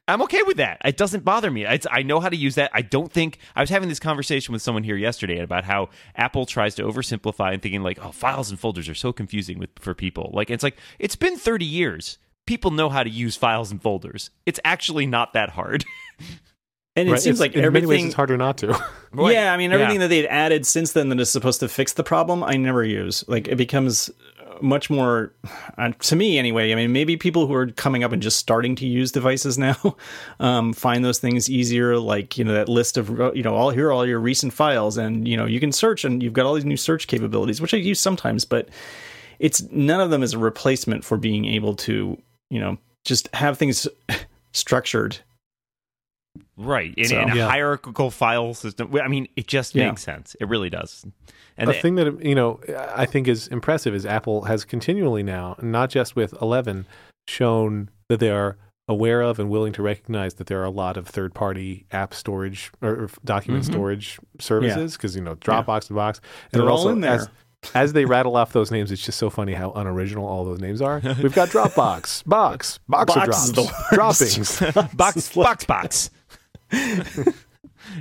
[0.08, 0.80] I'm okay with that.
[0.84, 1.66] It doesn't bother me.
[1.66, 2.70] It's, I know how to use that.
[2.72, 6.46] I don't think I was having this conversation with someone here yesterday about how Apple
[6.46, 9.94] tries to oversimplify and thinking like, oh, files and folders are so confusing with for
[9.94, 10.30] people.
[10.32, 12.18] Like it's like it's been 30 years.
[12.46, 14.30] People know how to use files and folders.
[14.46, 15.84] It's actually not that hard.
[16.98, 17.20] And it Right.
[17.20, 18.06] seems It's- like in many ways everything.
[18.06, 18.68] it's harder not to.
[19.12, 19.34] Right.
[19.34, 20.00] Yeah, I mean everything Yeah.
[20.00, 23.22] that they've added since then that is supposed to fix the problem, I never use.
[23.28, 24.08] Like it becomes
[24.62, 25.34] much more
[25.76, 26.72] uh, to me anyway.
[26.72, 29.76] I mean, maybe people who are coming up and just starting to use devices now
[30.40, 31.98] um, find those things easier.
[31.98, 34.54] Like you know that list of uh, you know all here are all your recent
[34.54, 37.60] files, and you know you can search, and you've got all these new search capabilities,
[37.60, 38.70] which I use sometimes, but
[39.38, 42.16] it's none of them is a replacement for being able to
[42.50, 43.86] you know just have things
[44.52, 45.18] structured
[46.58, 46.94] Right.
[46.96, 47.48] In, So- in a Yeah.
[47.48, 48.94] hierarchical file system.
[49.02, 49.88] I mean, it just Yeah.
[49.88, 50.34] makes sense.
[50.40, 51.04] It really does.
[51.58, 52.60] And a the- thing that you know
[52.94, 56.86] I think is impressive is Apple has continually now, not just with 11,
[57.28, 58.56] shown that they are
[58.88, 62.70] aware of and willing to recognize that there are a lot of third-party app storage
[62.82, 63.72] or document Mhm.
[63.72, 66.46] storage services because you know Dropbox and Box, Mm-hmm.
[66.52, 67.12] and They're all also in there.
[67.14, 67.28] As,
[67.74, 70.80] as they rattle off those names, it's just so funny how unoriginal all those names
[70.80, 71.00] are.
[71.22, 73.96] We've got Dropbox, Box, Boxer Box is Drops, the.
[73.96, 74.92] Droppings.
[74.94, 76.10] box, box, box.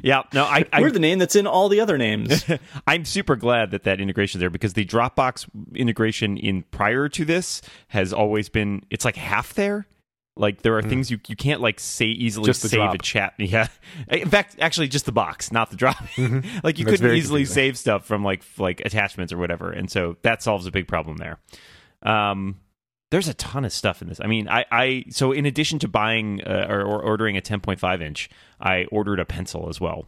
[0.04, 0.24] yeah.
[0.34, 2.46] No, I, I We're the name that's in all the other names.
[2.88, 7.26] I'm super glad that that integration is there because the Dropbox integration in prior to
[7.26, 9.88] this has always been it's like half there.
[10.38, 12.48] Like there are things you you can't like say easily Mm.
[12.48, 13.34] Just save a chat.
[13.40, 13.68] Yeah,
[14.10, 16.02] in fact, actually, just the box, not the drop.
[16.18, 16.62] like you Mm-hmm.
[16.64, 17.46] That's couldn't easily confusing.
[17.54, 21.18] save stuff from like like attachments or whatever, and so that solves a big problem
[21.18, 21.38] there.
[22.04, 22.60] Um,
[23.12, 24.20] there's a ton of stuff in this.
[24.20, 28.02] I mean, I, I so in addition to buying uh, or, or ordering a 10.5
[28.02, 30.06] inch, I ordered a pencil as well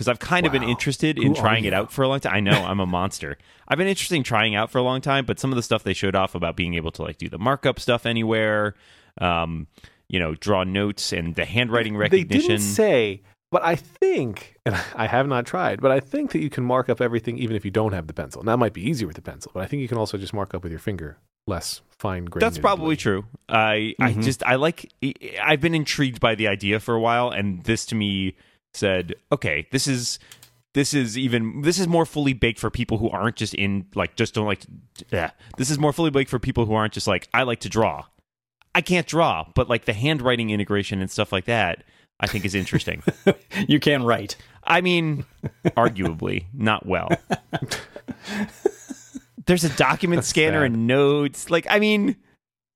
[0.00, 2.34] because I've kind of been interested in are trying it out for a long time.
[2.34, 3.36] I know I'm a monster.
[3.68, 5.82] I've been interested in trying out for a long time, but some of the stuff
[5.82, 8.74] they showed off about being able to like do the markup stuff anywhere,
[9.20, 9.66] um,
[10.08, 12.28] you know, draw notes and the handwriting recognition.
[12.28, 16.40] They didn't say, but I think, and I have not tried, but I think that
[16.40, 18.42] you can mark up everything even if you don't have the pencil.
[18.42, 20.32] Now, that might be easier with the pencil, but I think you can also just
[20.32, 22.40] mark up with your finger less fine grained.
[22.40, 23.26] That's probably true.
[23.50, 24.22] I I Mm-hmm.
[24.22, 24.90] just I like
[25.42, 28.34] I've been intrigued by the idea for a while, and this to me
[28.74, 30.18] said, okay, this is
[30.74, 34.16] this is even this is more fully baked for people who aren't just in like
[34.16, 34.60] just don't like.
[35.10, 37.68] Yeah, this is more fully baked for people who aren't just like I like to
[37.68, 38.04] draw.
[38.74, 41.82] I can't draw, but like the handwriting integration and stuff like that,
[42.20, 43.02] I think is interesting.
[43.68, 44.36] you can write.
[44.62, 45.24] I mean,
[45.64, 47.08] arguably not well.
[49.46, 50.72] There's a document That's scanner sad.
[50.72, 51.50] and notes.
[51.50, 52.14] Like, I mean,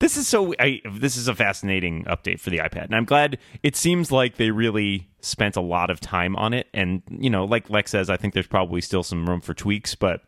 [0.00, 0.54] this is so.
[0.59, 3.38] I, this is a fascinating update for the iPad, and I'm glad.
[3.62, 7.44] It seems like they really spent a lot of time on it, and you know,
[7.44, 10.22] like Lex says, I think there's probably still some room for tweaks, but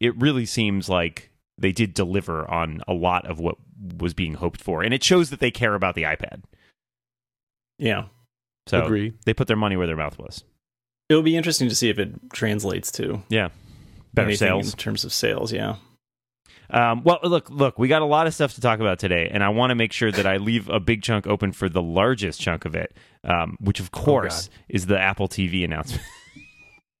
[0.00, 3.56] it really seems like they did deliver on a lot of what
[3.98, 6.42] was being hoped for, and it shows that they care about the iPad.
[7.78, 8.04] Yeah.
[8.68, 9.12] So Agree.
[9.24, 10.44] they put their money where their mouth was.
[11.08, 13.48] It'll be interesting to see if it translates to Yeah,
[14.12, 14.70] better sales.
[14.72, 15.52] in terms of sales.
[15.52, 15.76] Yeah.
[16.70, 19.42] Um, well, look, look, we got a lot of stuff to talk about today, and
[19.42, 22.40] I want to make sure that I leave a big chunk open for the largest
[22.40, 26.02] chunk of it, um, which of course is the Apple TV announcement.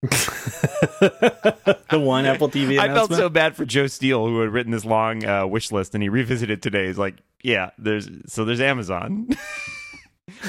[0.00, 4.84] the one Apple TV I felt so bad for Joe Steel who had written this
[4.84, 6.86] long uh, wish list, and he revisited today.
[6.86, 9.28] He's like, "Yeah, there's so there's Amazon,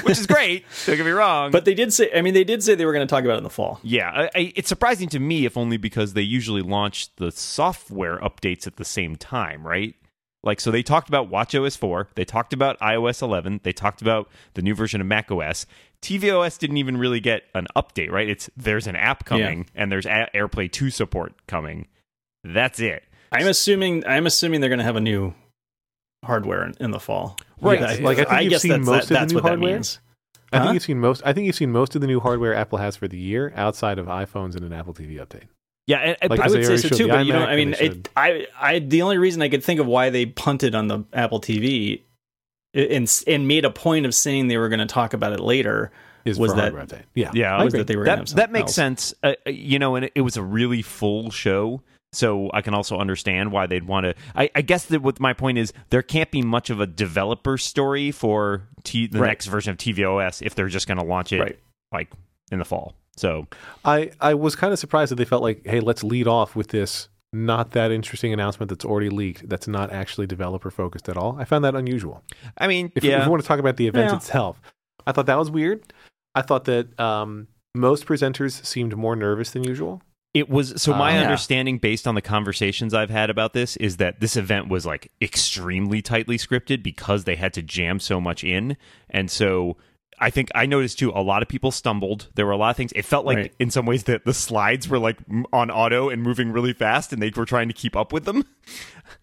[0.02, 0.64] which is great.
[0.86, 2.10] Don't get me wrong, but they did say.
[2.14, 3.80] I mean, they did say they were going to talk about it in the fall.
[3.82, 8.18] Yeah, I, I, it's surprising to me, if only because they usually launch the software
[8.18, 9.94] updates at the same time, right?
[10.42, 14.30] Like, so they talked about WatchOS 4, they talked about iOS 11, they talked about
[14.54, 15.66] the new version of macOS.
[16.00, 18.26] tvOS didn't even really get an update, right?
[18.26, 21.88] It's there's an app coming and there's a- AirPlay 2 support coming.
[22.42, 23.04] That's it.
[23.32, 24.04] I'm assuming.
[24.06, 25.34] I'm assuming they're going to have a new
[26.24, 27.36] hardware in, in the fall.
[27.60, 27.82] Right.
[27.82, 29.72] I, Like, I think you've guess seen that's, most of the new what that hardware.
[29.74, 30.00] means.
[30.52, 30.64] I Huh?
[30.64, 31.22] think you've seen most.
[31.24, 33.98] I think you've seen most of the new hardware Apple has for the year outside
[33.98, 35.44] of iPhones and an Apple TV update.
[35.86, 37.74] Yeah, and, and- Like, I would say so too, but you know, iMac I mean,
[37.78, 41.04] it, I, I, the only reason I could think of why they punted on the
[41.12, 42.02] Apple TV
[42.74, 45.90] and and made a point of saying they were going to talk about it later
[46.24, 47.04] is Was for that- hardware update.
[47.14, 48.74] Yeah, Yeah, was that they were that have that makes else.
[48.74, 49.14] sense.
[49.22, 51.80] Uh, uh, you know, and it, it was a really full show,
[52.12, 54.14] so I can also understand why they'd want to.
[54.34, 57.56] I, I guess that what my point is, there can't be much of a developer
[57.58, 59.28] story for T, the Right.
[59.28, 61.58] next version of tvOS if they're just going to launch it Right.
[61.92, 62.10] like
[62.50, 62.94] in the fall.
[63.16, 63.46] So
[63.84, 66.68] I, I was kind of surprised that they felt like, hey, let's lead off with
[66.68, 71.36] this not that interesting announcement that's already leaked that's not actually developer focused at all.
[71.38, 72.24] I found that unusual.
[72.58, 74.16] I mean, If, yeah, if we want to talk about the event Yeah.
[74.16, 74.60] itself,
[75.06, 75.92] I thought that was weird.
[76.34, 80.02] I thought that um, most presenters seemed more nervous than usual.
[80.32, 81.20] It was so my Uh, Yeah.
[81.22, 85.10] understanding based on the conversations I've had about this is that this event was like
[85.20, 88.76] extremely tightly scripted because they had to jam so much in.
[89.08, 89.76] And so
[90.20, 92.28] I think I noticed too a lot of people stumbled.
[92.34, 92.92] There were a lot of things.
[92.94, 93.54] It felt like Right.
[93.58, 95.18] in some ways that the slides were like
[95.52, 98.44] on auto and moving really fast and they were trying to keep up with them.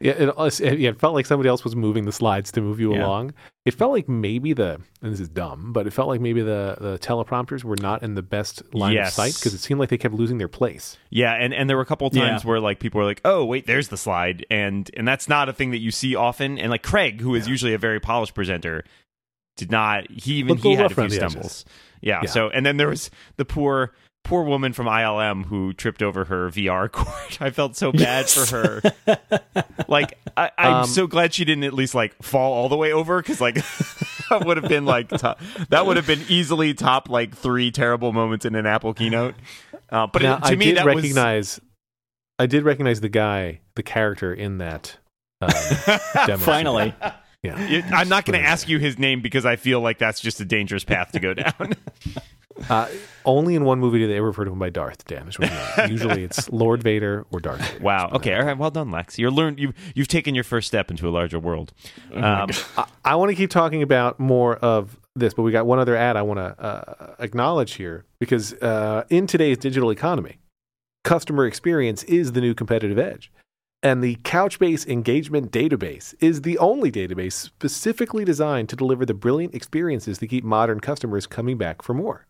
[0.01, 2.93] Yeah, it, it, it felt like somebody else was moving the slides to move you
[2.93, 3.05] Yeah.
[3.05, 3.33] along.
[3.65, 6.75] It felt like maybe the, and this is dumb, but it felt like maybe the,
[6.79, 9.07] the teleprompters were not in the best line Yes.
[9.07, 10.97] of sight because it seemed like they kept losing their place.
[11.09, 12.47] Yeah, and, and there were a couple of times Yeah.
[12.49, 15.53] where like people were like, "Oh, wait, there's the slide," and and that's not a
[15.53, 16.59] thing that you see often.
[16.59, 18.83] And like Craig, who is usually a very polished presenter,
[19.57, 20.09] did not.
[20.09, 21.31] He even Looked he had a few around the edges.
[21.31, 21.65] stumbles.
[22.01, 22.29] Yeah, Yeah.
[22.29, 23.91] So and then there was the poor
[24.23, 27.37] poor woman from ILM who tripped over her VR cord.
[27.39, 28.49] I felt so bad Yes.
[28.49, 28.81] for her.
[29.87, 32.91] like I, I'm Um, so glad she didn't at least like fall all the way
[32.91, 33.55] over because like
[34.29, 35.39] that would have been like top,
[35.69, 39.35] that would have been easily top like three terrible moments in an Apple keynote.
[39.89, 41.59] Uh, but now, it, to I me, did that was recognize,
[42.37, 44.97] I did recognize the guy, the character in that
[45.39, 45.49] um,
[46.27, 46.37] demo.
[46.37, 46.93] Finally,
[47.43, 47.67] Yeah.
[47.67, 50.39] You- I'm not going to ask you his name because I feel like that's just
[50.41, 51.73] a dangerous path to go down.
[52.71, 52.87] Uh,
[53.23, 55.05] only in one movie do they ever refer to him by Darth.
[55.05, 55.85] Damn, is what you know.
[55.91, 57.61] usually it's Lord Vader or Darth.
[57.61, 57.83] Vader.
[57.83, 58.09] wow.
[58.13, 58.33] Okay.
[58.33, 58.57] All right.
[58.57, 59.19] Well done, Lex.
[59.19, 59.59] You're learned.
[59.59, 61.71] You you've taken your first step into a larger world.
[62.11, 65.67] Oh Um, I, I want to keep talking about more of this, but we got
[65.67, 70.39] one other ad I want to uh, acknowledge here because uh, in today's digital economy,
[71.03, 73.31] customer experience is the new competitive edge.
[73.83, 79.53] And the Couchbase Engagement Database is the only database specifically designed to deliver the brilliant
[79.53, 82.25] experiences that keep modern customers coming back for more.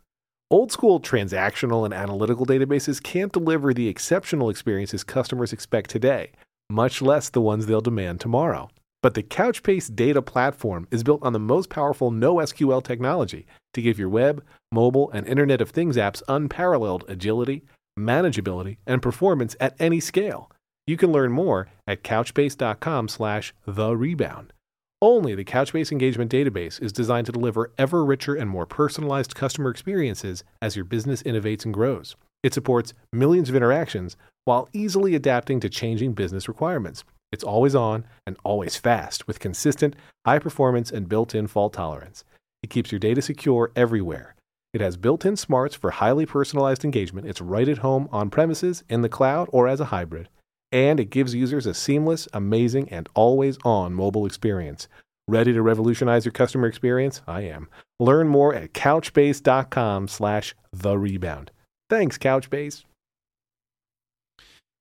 [0.51, 6.31] Old school transactional and analytical databases can't deliver the exceptional experiences customers expect today,
[6.69, 8.69] much less the ones they'll demand tomorrow.
[9.01, 13.97] But the Couchbase data platform is built on the most powerful NoSQL technology to give
[13.97, 17.63] your web, mobile, and Internet of Things apps unparalleled agility,
[17.97, 20.51] manageability, and performance at any scale.
[20.87, 24.53] You can learn more at couchbase.com slash the rebound.
[25.01, 29.69] Only the Couchbase Engagement Database is designed to deliver ever richer and more personalized customer
[29.69, 32.15] experiences as your business innovates and grows.
[32.41, 37.03] It supports millions of interactions while easily adapting to changing business requirements.
[37.31, 39.95] It's always on and always fast with consistent,
[40.25, 42.23] high performance, and built in fault tolerance.
[42.63, 44.35] It keeps your data secure everywhere.
[44.73, 47.27] It has built in smarts for highly personalized engagement.
[47.27, 50.29] It's right at home, on premises, in the cloud, or as a hybrid.
[50.71, 54.87] And it gives users a seamless, amazing, and always on mobile experience.
[55.29, 57.21] Ready to revolutionize your customer experience?
[57.27, 57.67] I am.
[57.99, 61.51] Learn more at couchbase.com slash the rebound.
[61.89, 62.83] Thanks, Couchbase.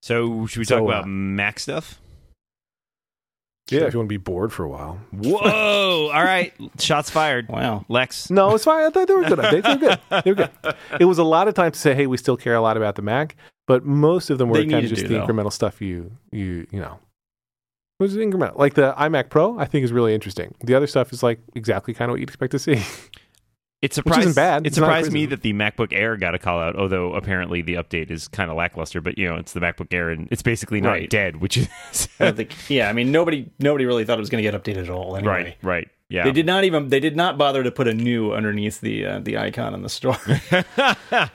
[0.02, 2.00] so should we So, talk uh, about Mac stuff?
[3.68, 5.00] Yeah, if you want to be bored for a while.
[5.12, 6.10] Whoa!
[6.14, 6.52] All right.
[6.78, 7.48] Shots fired.
[7.48, 7.84] wow.
[7.88, 8.30] Lex.
[8.30, 8.84] No, it's fine.
[8.86, 9.62] I thought they were good updates.
[9.62, 10.00] They were good.
[10.24, 10.50] They were good.
[11.00, 12.94] It was a lot of time to say, "Hey, we still care a lot about
[12.94, 13.34] the Mac,"
[13.66, 15.26] but most of them were They kind of just do, the though.
[15.26, 16.98] incremental stuff you you you know.
[17.98, 18.58] It was incremental.
[18.58, 20.54] Like the iMac Pro, I think is really interesting.
[20.62, 22.82] The other stuff is like exactly kind of what you'd expect to see.
[23.82, 24.64] It surprised, isn't bad.
[24.64, 27.12] It It's not a surprised me that the MacBook Air got a call out, although
[27.14, 29.00] apparently the update is kind of lackluster.
[29.02, 31.10] But you know, it's the MacBook Air, and it's basically not Right.
[31.10, 31.68] dead, which is
[32.20, 34.84] I think- yeah, I mean nobody nobody really thought it was going to get updated
[34.84, 35.16] at all.
[35.16, 35.32] Anyway.
[35.32, 36.24] right, right, yeah.
[36.24, 39.18] They did not even they did not bother to put a new underneath the uh,
[39.20, 40.16] the icon in the store.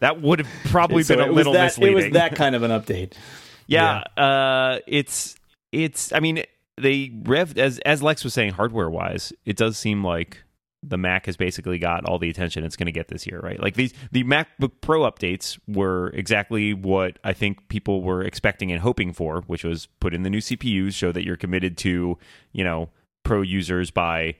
[0.00, 1.98] that would have probably So been a little that, misleading.
[1.98, 3.12] It was that kind of an update.
[3.66, 5.36] yeah, Uh, it's
[5.72, 6.12] it's.
[6.12, 6.42] I mean,
[6.80, 10.42] they rev as as Lex was saying, hardware wise, it does seem like
[10.86, 13.58] the Mac has basically got all the attention it's going to get this year, right?
[13.60, 18.80] Like these the MacBook Pro updates were exactly what I think people were expecting and
[18.80, 22.18] hoping for, which was put in the new CPUs, show that you're committed to
[22.52, 22.90] you know
[23.24, 24.34] pro users by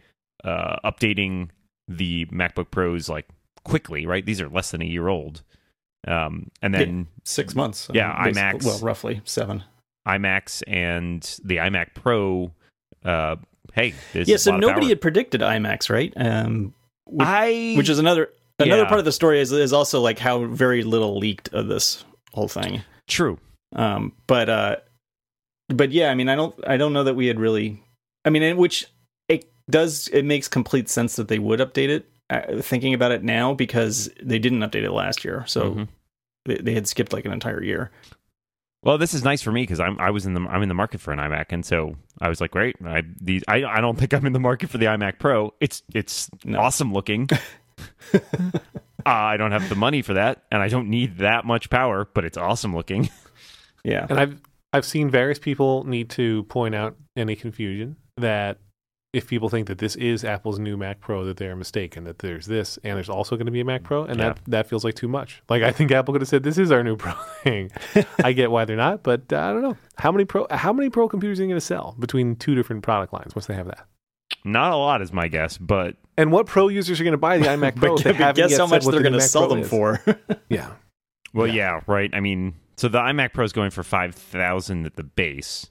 [0.44, 1.48] uh, updating
[1.88, 3.26] the MacBook Pros like
[3.64, 4.24] quickly, right?
[4.24, 5.42] These are less than a year old.
[6.06, 7.88] Um, and then Six months.
[7.92, 8.64] Yeah, basi- iMacs.
[8.64, 9.64] Well, roughly seven.
[10.06, 12.52] iMacs and the iMac Pro.
[13.04, 13.36] Uh,
[13.72, 16.12] hey, this yeah, so nobody had predicted iMacs, right?
[16.16, 16.74] Um,
[17.06, 18.88] which, I which is another another Yeah.
[18.88, 22.48] part of the story is is also like how very little leaked of this whole
[22.48, 22.82] thing.
[23.08, 23.38] true.
[23.74, 24.76] Um, but uh,
[25.68, 27.82] but yeah, I mean, I don't I don't know that we had really.
[28.26, 28.86] I mean, which
[29.28, 32.06] it does it makes complete sense that they would update it.
[32.30, 35.88] Uh, thinking about it now because they didn't update it last year, so Mhm.
[36.46, 37.90] they, they had skipped like an entire year.
[38.82, 40.74] Well, this is nice for me because I'm I was in the I'm in the
[40.74, 42.76] market for an iMac, and so I was like, great.
[42.84, 45.54] I these I, I don't think I'm in the market for the iMac Pro.
[45.60, 46.60] It's it's No.
[46.60, 47.28] awesome looking.
[48.14, 48.58] uh,
[49.06, 52.24] I don't have the money for that, and I don't need that much power, but
[52.24, 53.08] it's awesome looking.
[53.84, 54.40] Yeah, And I've
[54.72, 58.58] I've seen various people need to point out any confusion that
[59.14, 62.04] if people think that this is Apple's new Mac Pro, that they're mistaken.
[62.04, 64.66] That there's this and there's also going to be a Mac Pro, and that that
[64.68, 65.42] feels like too much.
[65.48, 67.70] Like I think Apple could have said this is our new Pro thing.
[68.22, 70.90] I get why they're not, but uh, I don't know how many Pro how many
[70.90, 73.86] Pro computers are going to sell between two different product lines once they have that.
[74.44, 77.38] Not a lot is my guess, but And what Pro users are going to buy
[77.38, 77.96] the iMac Pro?
[77.96, 79.68] but, but guess how much they're the going to sell Pro them is?
[79.68, 80.02] for.
[80.48, 80.70] Yeah,
[81.32, 81.54] well, Yeah.
[81.54, 81.80] yeah.
[81.86, 82.10] right.
[82.12, 85.70] I mean, so the iMac Pro is going for five thousand at the base.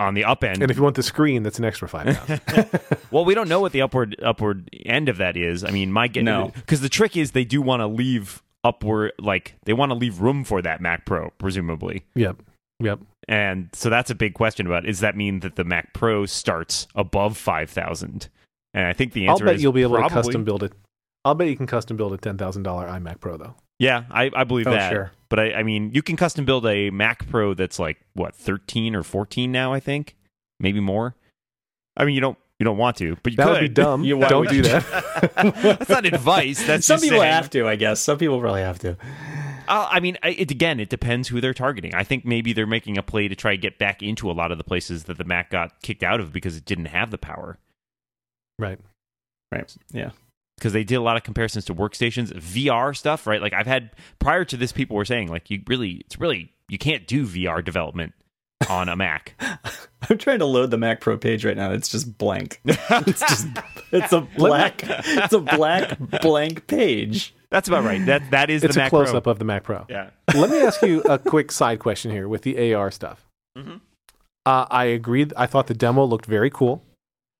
[0.00, 2.70] On the up end, and if you want the screen, that's an extra five thousand.
[3.10, 5.64] well, we don't know what the upward upward end of that is.
[5.64, 6.52] I mean, my get No.
[6.54, 10.20] because the trick is they do want to leave upward, like they want to leave
[10.20, 12.04] room for that Mac Pro, presumably.
[12.14, 12.36] yep,
[12.78, 13.00] yep.
[13.26, 16.86] And so that's a big question about does that mean that the Mac Pro starts
[16.94, 18.28] above 5000?
[18.74, 20.10] And I think the I'll answer bet is you'll be able probably.
[20.10, 20.72] to custom build it.
[21.24, 23.56] I'll bet you can custom build a ten thousand dollar iMac Pro though.
[23.80, 24.90] Yeah, I, I believe Oh, that.
[24.92, 25.10] sure.
[25.30, 28.94] But I, I mean, you can custom build a Mac Pro that's like what 13
[28.94, 30.16] or 14 now, I think,
[30.58, 31.14] maybe more.
[31.96, 33.52] I mean, you don't you don't want to, but you That could.
[33.52, 34.04] would be dumb.
[34.04, 35.32] You- why Don't would do that.
[35.78, 36.64] that's not advice.
[36.66, 37.32] That's Some just people saying.
[37.32, 38.00] have to, I guess.
[38.00, 38.96] Some people probably have to.
[39.68, 41.94] Uh, I mean, it, again, it depends who they're targeting.
[41.94, 44.50] I think maybe they're making a play to try to get back into a lot
[44.50, 47.18] of the places that the Mac got kicked out of because it didn't have the
[47.18, 47.58] power.
[48.58, 48.78] right.
[49.52, 49.74] Right.
[49.92, 50.10] Yeah.
[50.58, 53.40] Because they did a lot of comparisons to workstations, VR stuff, right?
[53.40, 56.78] Like I've had prior to this, people were saying like you really, it's really you
[56.78, 58.12] can't do VR development
[58.68, 59.34] on a Mac.
[60.10, 61.70] I'm trying to load the Mac Pro page right now.
[61.72, 62.60] It's just blank.
[62.66, 63.46] It's just
[63.92, 67.34] it's a black it's a black blank page.
[67.50, 68.04] That's about right.
[68.06, 69.18] That that is It's the a Mac close Pro.
[69.18, 69.86] up of the Mac Pro.
[69.88, 70.10] Yeah.
[70.34, 73.24] Let me ask you a quick side question here with the AR stuff.
[73.56, 73.80] Mhm.
[74.44, 75.32] Uh, I agreed.
[75.36, 76.82] I thought the demo looked very cool.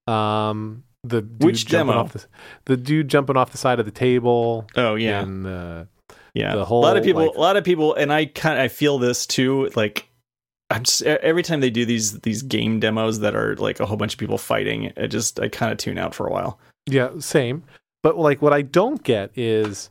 [0.07, 2.01] Um, the dude Which jumping demo?
[2.05, 2.25] Off the,
[2.67, 4.67] the dude jumping off the side of the table.
[4.77, 5.23] Oh yeah.
[5.23, 5.85] And uh,
[6.35, 6.55] yeah.
[6.55, 8.99] the a lot of people like- a lot of people and I kind I feel
[8.99, 10.09] this too like
[10.71, 13.97] I'm just every time they do these these game demos that are like a whole
[13.97, 16.59] bunch of people fighting, I just I kind of tune out for a while.
[16.87, 17.65] yeah, same.
[18.03, 19.89] But like, what I don't get is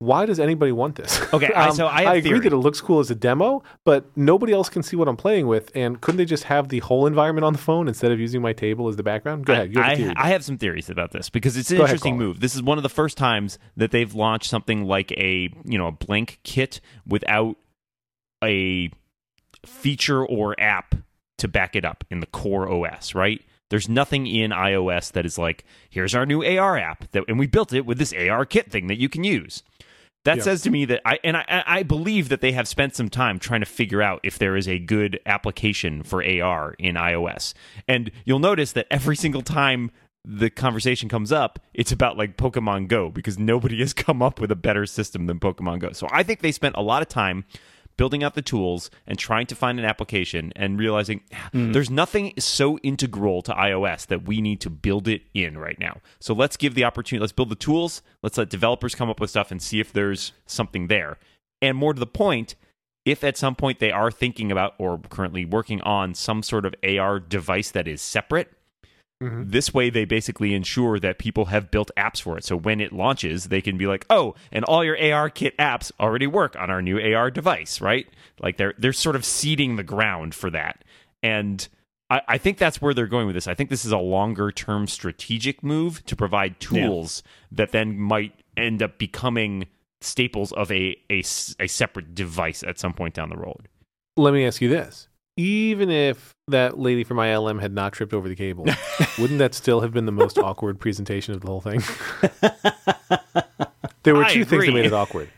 [0.00, 1.20] why does anybody want this?
[1.32, 2.40] Okay, I- um, so I have agree theory.
[2.40, 5.46] that it looks cool as a demo, but nobody else can see what I'm playing
[5.46, 5.70] with.
[5.76, 8.52] And couldn't they just have the whole environment on the phone instead of using my
[8.52, 9.44] table as the background?
[9.46, 9.72] Go ahead.
[9.74, 10.14] You have I.
[10.16, 12.26] I have some theories about this because it's an Go interesting Colin.
[12.26, 12.40] move.
[12.40, 15.86] This is one of the first times that they've launched something like a you know
[15.86, 17.56] a blank kit without
[18.42, 18.90] a
[19.66, 20.94] feature or app
[21.38, 23.14] to back it up in the core OS.
[23.14, 23.42] Right?
[23.68, 27.46] There's nothing in iOS that is like here's our new AR app that, and we
[27.46, 29.62] built it with this AR kit thing that you can use.
[30.24, 30.42] That Yeah.
[30.42, 33.08] says to me that I and I, I I believe that they have spent some
[33.08, 37.54] time trying to figure out if there is a good application for AR in iOS.
[37.88, 39.90] And you'll notice that every single time
[40.22, 44.50] the conversation comes up, it's about like Pokemon Go because nobody has come up with
[44.50, 45.92] a better system than Pokemon Go.
[45.92, 47.44] So I think they spent a lot of time
[48.00, 52.32] building out the tools and trying to find an application and realizing "Ah, there's nothing
[52.38, 56.00] so integral to iOS that we need to build it in right now.
[56.18, 59.28] So let's give the opportunity, let's build the tools, let's let developers come up with
[59.28, 61.18] stuff and see if there's something there.
[61.60, 62.54] And more to the point,
[63.04, 66.74] if at some point they are thinking about or currently working on some sort of
[66.82, 68.50] AR device that is separate,
[69.22, 69.50] Mhm.
[69.50, 72.44] this way they basically ensure that people have built apps for it.
[72.44, 75.92] So when it launches, they can be like, "Oh, and all your AR kit apps
[76.00, 78.06] already work on our new AR device," right?
[78.40, 80.84] Like they're they're sort of seeding the ground for that.
[81.22, 81.68] And
[82.08, 83.46] I, I think that's where they're going with this.
[83.46, 88.32] I think this is a longer term strategic move to provide tools that then might
[88.56, 89.66] end up becoming
[90.00, 91.18] staples of a, a
[91.60, 93.68] a separate device at some point down the road.
[94.16, 95.08] Let me ask you this.
[95.36, 98.66] Even if that lady from ILM had not tripped over the cable,
[99.18, 101.80] wouldn't that still have been the most awkward presentation of the whole thing?
[104.02, 105.30] there were I two things that made it awkward.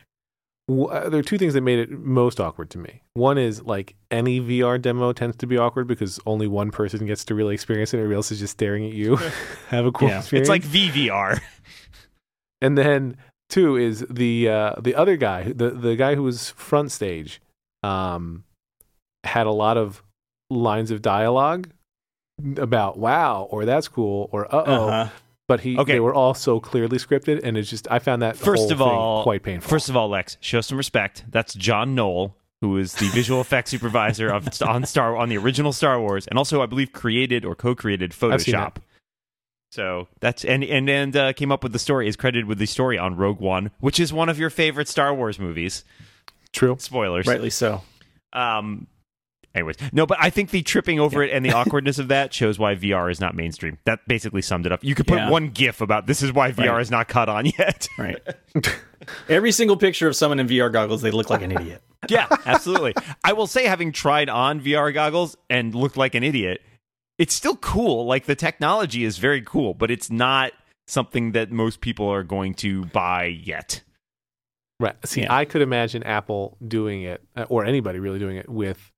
[0.70, 3.03] Uh, There are two things that made it most awkward to me.
[3.14, 7.25] One is like any VR demo tends to be awkward because only one person gets
[7.27, 9.16] to really experience it, everybody else is just staring at you.
[9.68, 10.18] Have a cool Yeah.
[10.20, 10.48] experience.
[10.48, 11.40] It's like VVR.
[12.61, 13.16] And then
[13.48, 17.42] two is the uh, the other guy, the the guy who was front stage,
[17.83, 18.44] um,
[19.25, 20.04] had a lot of
[20.61, 21.71] lines of dialogue
[22.57, 25.11] about wow or that's cool or uh oh, Uh-huh.
[25.48, 25.94] but he Okay.
[25.94, 28.79] they were all so clearly scripted, and it's just I found that First whole of
[28.79, 29.69] thing all, quite painful.
[29.69, 31.25] First of all, Lex, show some respect.
[31.31, 35.73] That's John Knoll, who is the visual effects supervisor of on Star on the original
[35.73, 38.77] Star Wars, and also I believe created or co-created I've Photoshop.
[39.71, 42.67] So that's and and and uh, came up with the story is credited with the
[42.67, 45.85] story on Rogue One, which is one of your favorite Star Wars movies.
[46.53, 46.77] True.
[46.79, 47.27] Spoilers.
[47.27, 47.83] Rightly so.
[48.35, 48.87] Um.
[49.55, 52.59] Anyways, no, but I think the tripping over it and the awkwardness of that shows
[52.59, 53.79] why VR is not mainstream.
[53.85, 54.83] That basically summed it up.
[54.83, 55.29] You could put Yeah.
[55.31, 56.81] one GIF about this is why VR Right.
[56.81, 57.88] is not caught on yet.
[57.98, 58.19] Right.
[59.29, 61.83] Every single picture of someone in VR goggles, they look like an idiot.
[62.09, 62.94] yeah, absolutely.
[63.25, 66.61] I will say, having tried on VR goggles and looked like an idiot,
[67.19, 68.07] it's still cool.
[68.07, 70.53] Like the technology is very cool, but it's not
[70.87, 73.83] something that most people are going to buy yet.
[74.81, 74.94] Right.
[75.05, 75.35] See, Yeah.
[75.35, 78.91] I could imagine Apple doing it, uh, or anybody really doing it with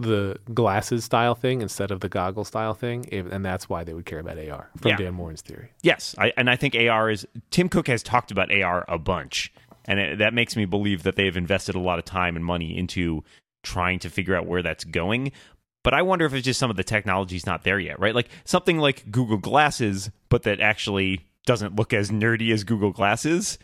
[0.00, 4.06] the glasses style thing instead of the goggle style thing, and that's why they would
[4.06, 4.96] care about AR from Yeah.
[4.96, 5.70] Dan Moren's theory.
[5.82, 7.26] Yes, I, and I think AR is.
[7.50, 9.52] Tim Cook has talked about AR a bunch,
[9.84, 12.76] and it, that makes me believe that they've invested a lot of time and money
[12.76, 13.24] into
[13.62, 15.32] trying to figure out where that's going.
[15.84, 18.14] But I wonder if it's just some of the technology's not there yet, right?
[18.14, 23.58] Like something like Google Glasses, but that actually doesn't look as nerdy as Google Glasses.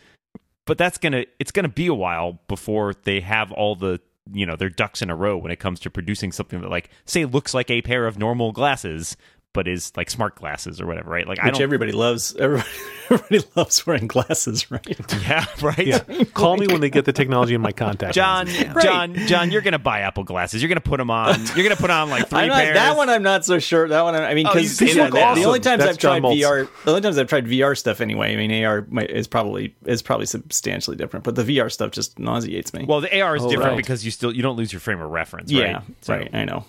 [0.65, 3.99] But that's gonna it's gonna be a while before they have all the
[4.31, 6.89] you know their ducks in a row when it comes to producing something that like
[7.05, 9.15] say looks like a pair of normal glasses
[9.55, 11.27] but is like smart glasses or whatever, right?
[11.27, 12.35] Like I don't everybody loves.
[12.35, 12.69] Everybody,
[13.09, 14.85] everybody loves wearing glasses, right?
[15.25, 15.87] Yeah, right.
[15.87, 15.99] Yeah.
[16.33, 18.13] Call me when they get the technology in my contact.
[18.13, 18.83] John, lenses.
[18.83, 20.61] John, John, you're gonna buy Apple glasses.
[20.61, 21.39] You're gonna put them on.
[21.55, 22.75] You're gonna put on like 3 not, pairs.
[22.75, 23.87] that one I'm not so sure.
[23.87, 26.31] That one, I mean, Oh, because they look the only times That's I've tried John
[26.33, 26.41] Moltz.
[26.41, 28.33] VR, the only times I've tried VR stuff anyway.
[28.33, 32.73] I mean, AR is probably is probably substantially different, but the VR stuff just nauseates
[32.73, 32.83] me.
[32.85, 33.77] Well, the AR is Oh, different right.
[33.77, 35.83] because you still you don't lose your frame of reference, yeah, right?
[36.01, 36.29] So- right.
[36.35, 36.65] I know.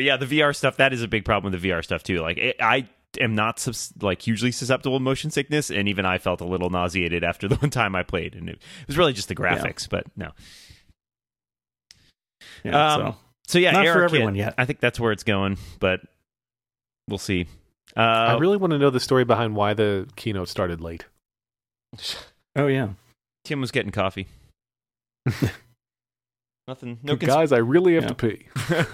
[0.00, 2.22] But yeah, the VR stuff that is a big problem with the VR stuff too.
[2.22, 2.88] Like it, I
[3.20, 6.70] am not sus- like hugely susceptible to motion sickness, and even I felt a little
[6.70, 9.86] nauseated after the one time I played, and it, it was really just the graphics.
[9.86, 10.30] But no,
[12.64, 14.54] Yeah, Um, so so yeah, Not for everyone kit, yet.
[14.56, 16.00] I think that's where it's going, but
[17.06, 17.44] we'll see.
[17.94, 21.04] Uh, I really want to know the story behind why the keynote started late.
[22.56, 22.88] oh yeah.
[23.44, 24.28] Tim was getting coffee.
[26.70, 26.98] Nothing.
[27.02, 28.08] No cons- Guys, I really have Yeah.
[28.10, 28.46] to pee.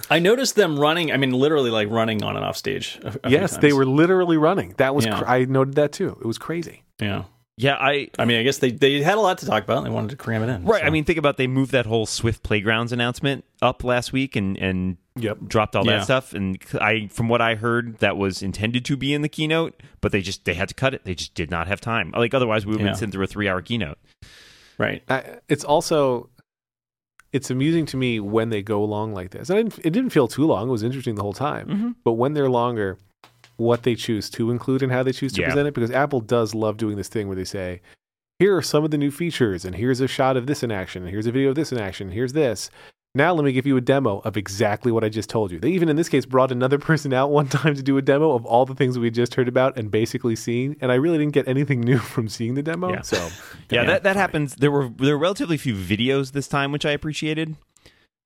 [0.11, 1.13] I noticed them running.
[1.13, 2.99] I mean, literally like running on and off stage.
[3.05, 4.73] a- a yes, they were literally running.
[4.79, 5.19] That was Yeah.
[5.19, 6.17] cr- I noted that too.
[6.21, 6.85] It was crazy.
[7.01, 7.25] Yeah.
[7.59, 9.79] Yeah, I I mean, I guess they they had a lot to talk about.
[9.79, 10.65] and They wanted to cram it in.
[10.65, 10.81] Right.
[10.81, 10.87] so.
[10.87, 14.57] I mean, think about they moved that whole Swift Playgrounds announcement up last week and
[14.59, 15.39] and Yep.
[15.49, 15.97] dropped all Yeah.
[15.99, 16.35] that stuff.
[16.35, 20.13] And I, from what I heard, that was intended to be in the keynote, but
[20.13, 21.05] they just they had to cut it.
[21.05, 22.11] They just did not have time.
[22.17, 22.93] Like otherwise, we would have Yeah.
[22.93, 23.99] been sitting through a three hour keynote.
[24.79, 25.03] right.
[25.09, 26.29] I, it's also
[27.33, 29.51] it's amusing to me when they go long like this.
[29.51, 30.69] And it didn't, it didn't feel too long.
[30.69, 31.67] It was interesting the whole time.
[31.69, 31.95] Mhm.
[32.05, 32.99] But when they're longer,
[33.57, 35.49] what they choose to include and how they choose to Yeah.
[35.49, 37.81] present it, because Apple does love doing this thing where they say,
[38.39, 41.03] "Here are some of the new features, and here's a shot of this in action,
[41.03, 42.71] and here's a video of this in action, here's this."
[43.17, 45.59] Now let me give you a demo of exactly what I just told you.
[45.59, 48.33] They even in this case brought another person out one time to do a demo
[48.33, 51.19] of all the things we had just heard about and basically seen, and I really
[51.19, 52.91] didn't get anything new from seeing the demo.
[52.93, 53.01] Yeah.
[53.01, 53.17] So
[53.71, 53.85] Yeah, Yeah.
[53.85, 54.55] that that happens.
[54.57, 57.57] There were there were relatively few videos this time, which I appreciated.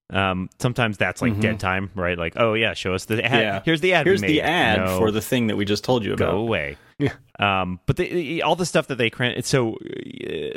[0.09, 1.41] Um, sometimes that's like Mhm.
[1.41, 2.17] dead time, right?
[2.17, 3.39] Like, oh yeah, show us the ad.
[3.41, 3.61] Yeah.
[3.63, 4.05] Here's the ad.
[4.05, 4.97] Here's the ad No.
[4.97, 6.25] for the thing that we just told you about.
[6.25, 6.37] go about.
[6.41, 6.77] away.
[6.99, 7.13] Yeah.
[7.39, 9.77] Um, but they, all the stuff that they crammed, so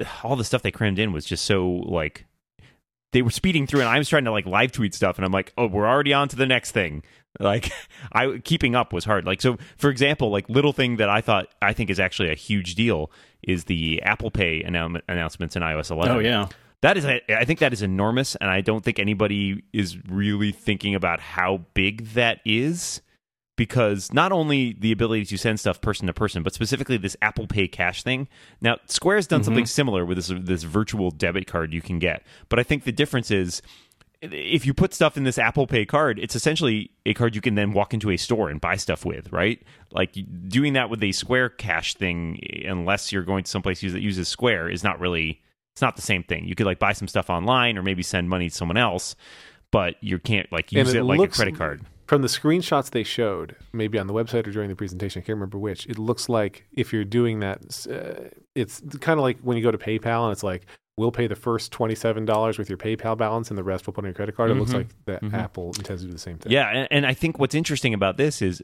[0.01, 2.27] uh, all the stuff they crammed in was just so like
[3.15, 5.31] they were speeding through, and I was trying to like live tweet stuff, and I'm
[5.31, 7.03] like, oh, we're already on to the next thing.
[7.41, 7.73] Like,
[8.13, 9.25] I keeping up was hard.
[9.27, 12.37] Like, so for example, like little thing that I thought I think is actually a
[12.37, 13.11] huge deal
[13.43, 16.17] is the Apple Pay annou- announcements in iOS 11.
[16.17, 16.47] Oh yeah.
[16.83, 20.95] That is, I think that is enormous, and I don't think anybody is really thinking
[20.95, 23.01] about how big that is.
[23.57, 27.47] Because not only the ability to send stuff person to person, but specifically this Apple
[27.47, 28.27] Pay cash thing.
[28.61, 29.45] Now, Square's done mm-hmm.
[29.45, 32.91] something similar with this this virtual debit card you can get, but I think the
[32.91, 33.63] difference is
[34.33, 37.55] if you put stuff in this Apple Pay card, it's essentially a card you can
[37.55, 39.63] then walk into a store and buy stuff with, right?
[39.91, 40.17] Like
[40.49, 44.71] doing that with a Square Cash thing, unless you're going to someplace that uses Square,
[44.71, 45.41] is not really.
[45.73, 46.45] It's not the same thing.
[46.45, 49.17] You could like buy some stuff online or maybe send money to someone else,
[49.73, 51.85] but you can't like use it, it like looks- a credit card.
[52.07, 55.37] From the screenshots they showed, maybe on the website or during the presentation, I can't
[55.37, 59.57] remember which, it looks like if you're doing that, uh, it's kind of like when
[59.57, 63.17] you go to PayPal and it's like, we'll pay the first $27 with your PayPal
[63.19, 64.51] balance and the rest we'll put on your credit card.
[64.51, 64.75] It looks Mhm.
[64.75, 65.33] like that Mhm.
[65.35, 66.53] Apple intends to do the same thing.
[66.53, 68.63] Yeah, and, and I think what's interesting about this is,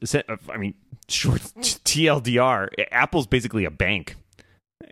[0.48, 0.74] I mean,
[1.08, 1.40] short
[1.84, 4.14] TLDR, Apple's basically a bank,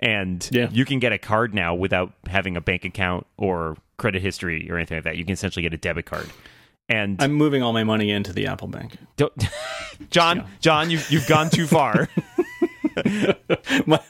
[0.00, 0.68] and Yeah.
[0.72, 4.76] you can get a card now without having a bank account or credit history or
[4.76, 5.16] anything like that.
[5.16, 6.26] You can essentially get a debit card.
[6.88, 8.96] And I'm moving all my money into the Apple Bank.
[9.16, 9.32] don't,
[10.10, 12.08] John, John, you've you've gone too far.
[13.86, 14.00] My-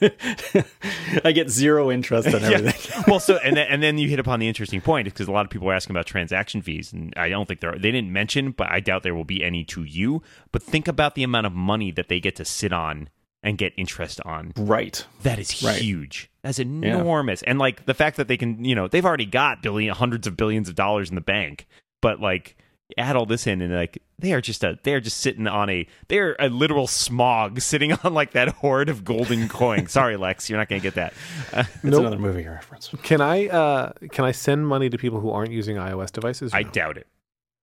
[1.23, 2.49] I get zero interest on Yeah.
[2.51, 3.03] everything.
[3.07, 5.45] well, so and then, and then you hit upon the interesting point because a lot
[5.45, 8.11] of people were asking about transaction fees, and I don't think there are, they didn't
[8.11, 10.21] mention, but I doubt there will be any to you.
[10.51, 13.09] But think about the amount of money that they get to sit on
[13.43, 14.53] and get interest on.
[14.57, 15.05] Right.
[15.23, 15.81] That is Right.
[15.81, 16.29] huge.
[16.41, 17.41] That's enormous.
[17.43, 20.35] And like the fact that they can, you know, they've already got billion hundreds of
[20.35, 21.67] billions of dollars in the bank,
[22.01, 22.57] but like
[22.97, 25.85] add all this in and like they are just a they're just sitting on a
[26.07, 29.91] they're a literal Smaug sitting on like that hoard of golden coins.
[29.99, 31.13] Sorry, Lex, you're not gonna get that.
[31.53, 31.99] Uh, It's Nope.
[32.01, 32.89] another movie reference.
[33.03, 36.51] Can I uh, can I send money to people who aren't using iOS devices?
[36.53, 36.69] I no?
[36.71, 37.07] doubt it.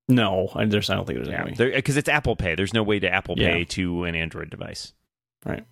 [0.09, 1.53] No, I, there's, I don't think there's any.
[1.57, 1.75] way.
[1.75, 2.55] because it's Apple Pay.
[2.55, 3.65] There's no way to Apple Pay Yeah.
[3.71, 4.93] to an Android device.
[5.45, 5.65] Right.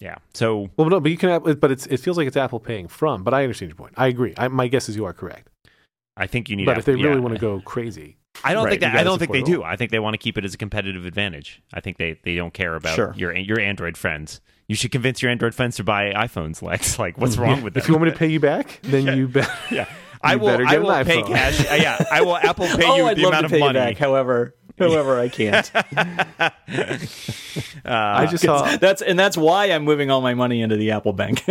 [0.00, 0.16] Yeah.
[0.34, 1.28] So Well, no, but you can.
[1.30, 3.22] have- But it's it feels like it's Apple paying from.
[3.22, 3.94] But I understand your point.
[3.96, 4.34] I agree.
[4.36, 5.50] I, my guess is you are correct.
[6.16, 6.64] I think you need.
[6.64, 7.20] But Apple, if they really yeah.
[7.20, 8.96] want to go crazy, I don't Right, think that.
[8.96, 9.62] I don't think they do.
[9.62, 11.62] I think they want to keep it as a competitive advantage.
[11.72, 13.14] I think they, they don't care about Sure.
[13.16, 14.40] your your Android friends.
[14.66, 16.98] You should convince your Android friends to buy iPhones, Lex.
[17.04, 17.82] Like, what's wrong with them?
[17.82, 19.14] if you want me to pay you back, then Yeah.
[19.16, 19.50] you bet.
[19.70, 19.88] yeah,
[20.22, 20.46] I will.
[20.48, 21.60] better I will pay cash.
[21.70, 23.66] uh, yeah, I will Apple pay oh, you I'd the amount of money.
[23.66, 23.98] you back.
[23.98, 25.70] However, however, I can't.
[25.76, 26.50] Uh,
[27.84, 28.76] I just saw.
[28.78, 31.44] that's and that's why I'm moving all my money into the Apple Bank.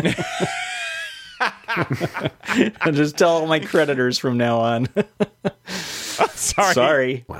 [2.81, 4.87] I just tell all my creditors from now on.
[6.35, 6.73] sorry.
[6.73, 7.25] Sorry,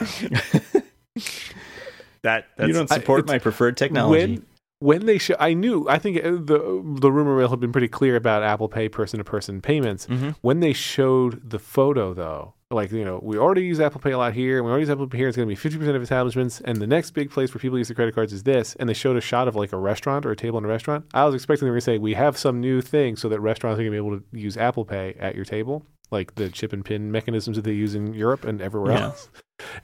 [2.23, 4.35] That that's, you don't support it's- my preferred technology.
[4.35, 4.45] When
[4.79, 5.87] when they show, I knew.
[5.89, 9.17] I think uh, the the rumor mill had been pretty clear about Apple Pay person
[9.19, 10.07] to person payments.
[10.07, 10.35] Mhm.
[10.41, 14.17] When they showed the photo, though, like you know, we already use Apple Pay a
[14.17, 14.57] lot here.
[14.57, 15.28] and We already use Apple Pay here.
[15.28, 17.78] It's going to be fifty percent of establishments, and the next big place where people
[17.78, 18.76] use the credit cards is this.
[18.80, 21.05] And they showed a shot of like a restaurant or a table in a restaurant.
[21.13, 23.39] I was expecting they were going to say we have some new thing so that
[23.39, 26.49] restaurants are going to be able to use Apple Pay at your table, like the
[26.49, 29.03] chip and pin mechanisms that they use in Europe and everywhere Yeah.
[29.05, 29.30] else.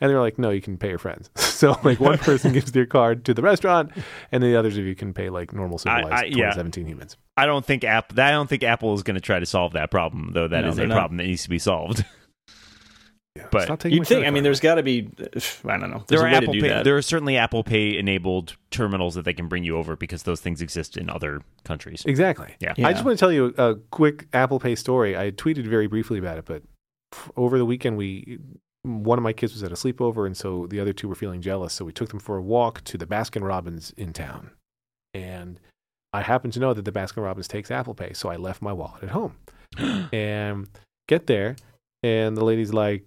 [0.01, 1.29] And they're like, no, you can pay your friends.
[1.35, 3.91] so like one person gives their card to the restaurant,
[4.31, 6.51] and the others of you can pay like normal civilized I- yeah.
[6.51, 7.17] 2017 humans.
[7.37, 8.17] I don't think App.
[8.19, 10.49] I don't think Apple is going to try to solve that problem, though.
[10.49, 10.95] That No, is a not.
[10.95, 12.03] problem that needs to be solved.
[13.39, 13.47] Yeah.
[13.51, 14.27] But Stop taking my You'd think.
[14.27, 15.09] I mean, there's got to be.
[15.65, 16.03] I don't know.
[16.07, 16.67] There are Apple Pay.
[16.69, 16.83] that.
[16.83, 20.41] There are certainly Apple Pay enabled terminals that they can bring you over because those
[20.41, 22.03] things exist in other countries.
[22.05, 22.55] Exactly.
[22.59, 22.73] Yeah.
[22.77, 25.17] I just want to tell you a, a quick Apple Pay story.
[25.17, 26.63] I tweeted very briefly about it, but
[27.35, 28.39] over the weekend, we
[28.83, 31.41] one of my kids was at a sleepover, and so the other two were feeling
[31.41, 31.73] jealous.
[31.73, 34.51] So we took them for a walk to the Baskin Robbins in town,
[35.13, 35.59] and
[36.13, 38.73] I happened to know that the Baskin Robbins takes Apple Pay, so I left my
[38.73, 39.35] wallet at home
[40.13, 40.67] and
[41.07, 41.55] get there,
[42.03, 43.05] and the lady's like.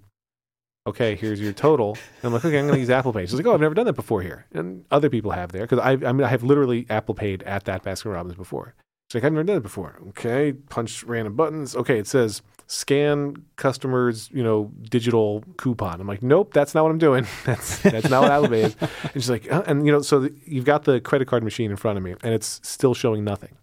[0.87, 1.97] Okay, here's your total.
[2.23, 3.27] And I'm like, okay, I'm going to use Apple Pay.
[3.27, 5.79] She's like, oh, I've never done that before here, and other people have there because
[5.79, 8.75] I, I mean, I have literally Apple paid at that Baskin Robbins before.
[9.09, 10.01] She's like, I've never done it before.
[10.09, 11.77] Okay, punch random buttons.
[11.77, 16.01] Okay, it says scan customers, you know, digital coupon.
[16.01, 17.27] I'm like, nope, that's not what I'm doing.
[17.45, 18.77] That's that's not what Apple Pay is.
[18.81, 21.71] And she's like, uh, and you know, so the, you've got the credit card machine
[21.71, 23.57] in front of me, and it's still showing nothing.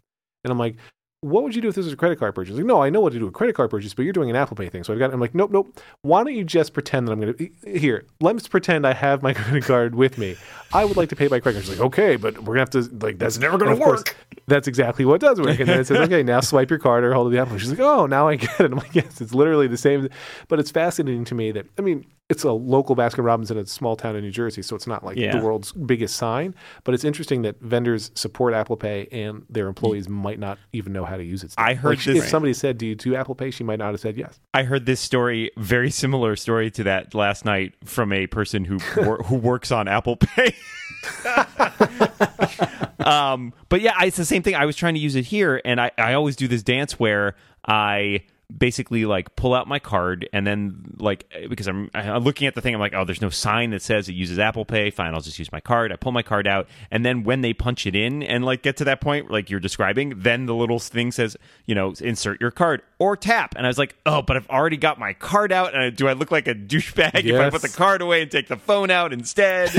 [0.43, 0.76] And I'm like,
[1.22, 2.55] what would you do if this was a credit card purchase?
[2.55, 4.30] Like, no, I know what to do with a credit card purchase, but you're doing
[4.30, 4.86] an Apple Pay thing.
[4.86, 5.78] So I've got, I'm like, nope, nope.
[6.01, 9.34] Why don't you just pretend that I'm going to, here, let's pretend I have my
[9.36, 10.38] credit card with me.
[10.72, 11.65] I would like to pay by credit card.
[11.65, 14.15] She's like, okay, but we're going to have to, like, that's never going to work.
[14.47, 15.59] That's exactly what does work.
[15.59, 17.57] And then it says, okay, now swipe your card or hold the Apple.
[17.57, 18.72] She's like, oh, now I get it.
[18.72, 20.07] I'm like, yes, it's literally the same.
[20.47, 23.65] But it's fascinating to me that, I mean, it's a local Baskin Robbins in a
[23.65, 25.36] small town in New Jersey, so it's not like Yeah.
[25.38, 26.53] the world's biggest sign.
[26.84, 31.05] But it's interesting that vendors support Apple Pay and their employees might not even know
[31.05, 31.51] how to use it.
[31.51, 31.65] still.
[31.65, 33.91] I heard Like, this- If somebody said, "Do you do Apple Pay?" She might not
[33.91, 34.39] have said yes.
[34.53, 38.77] I heard this story, very similar story to that last night from a person who
[38.97, 40.55] wor- who works on Apple Pay.
[42.99, 44.55] um, but yeah, it's the same thing.
[44.55, 47.36] I was trying to use it here, and I, I always do this dance where
[47.65, 48.21] I
[48.55, 52.61] basically like pull out my card and then like because I'm, I'm looking at the
[52.61, 54.89] thing I'm like oh there's no sign that says it uses Apple Pay.
[54.89, 55.91] Fine I'll just use my card.
[55.91, 58.77] I pull my card out and then when they punch it in and like get
[58.77, 62.51] to that point like you're describing then the little thing says you know insert your
[62.51, 63.53] card or tap.
[63.55, 66.07] And I was like oh but I've already got my card out and I, do
[66.07, 68.89] I look like a douchebag if I put the card away and take the phone
[68.89, 69.69] out instead?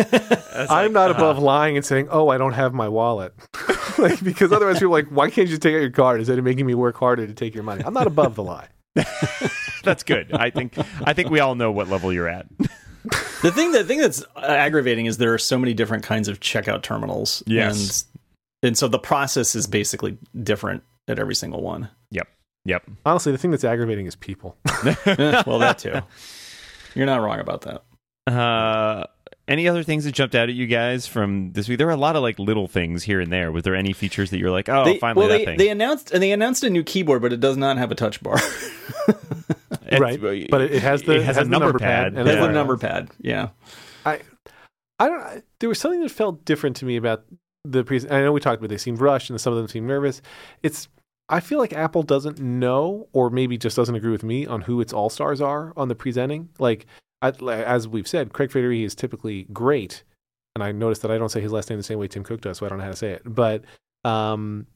[0.68, 3.34] I'm like, not uh, above lying and saying, "Oh, I don't have my wallet,"
[3.98, 6.20] like, because otherwise people are like, "Why can't you just take out your card?
[6.20, 8.59] Instead of making me work harder to take your money?" I'm not above the lie.
[9.84, 12.46] that's good I think I think we all know what level you're at
[13.42, 16.82] The thing the thing that's aggravating is there are so many different kinds of checkout
[16.82, 17.42] terminals.
[17.46, 18.04] Yes.
[18.62, 21.88] And, and so the process is basically different at every single one.
[22.10, 22.28] yep
[22.64, 24.58] yep Honestly, the thing that's aggravating is people.
[24.84, 26.00] well, that too.
[26.94, 27.84] You're not wrong about that.
[28.30, 29.06] Uh,
[29.50, 31.76] any other things that jumped out at you guys from this week?
[31.76, 33.52] There were a lot of like little things here and there.
[33.52, 35.58] Was there any features that you're like, oh, they, finally well, that they, thing?
[35.58, 38.22] they announced and they announced a new keyboard, but it does not have a touch
[38.22, 38.38] bar.
[39.98, 40.20] Right.
[40.48, 42.14] But it- it has the- it has, has a number, number pad.
[42.14, 42.46] pad, It has Yeah.
[42.46, 43.10] the number pad.
[43.20, 43.48] Yeah.
[44.06, 44.20] I,
[45.00, 45.20] I don't.
[45.20, 47.24] I, there was something that felt different to me about
[47.64, 47.98] the pre.
[48.08, 50.22] I know we talked about they seemed rushed and some of them seemed nervous.
[50.62, 50.86] It's.
[51.28, 54.80] I feel like Apple doesn't know, or maybe just doesn't agree with me on who
[54.80, 56.48] its all stars are on the presenting.
[56.58, 56.90] Like, I,
[57.22, 60.04] as we've said, Craig Federighi is typically great,
[60.54, 62.40] and I noticed that I don't say his last name the same way Tim Cook
[62.40, 63.22] does, so I don't know how to say it.
[63.24, 63.64] But
[64.04, 64.66] um,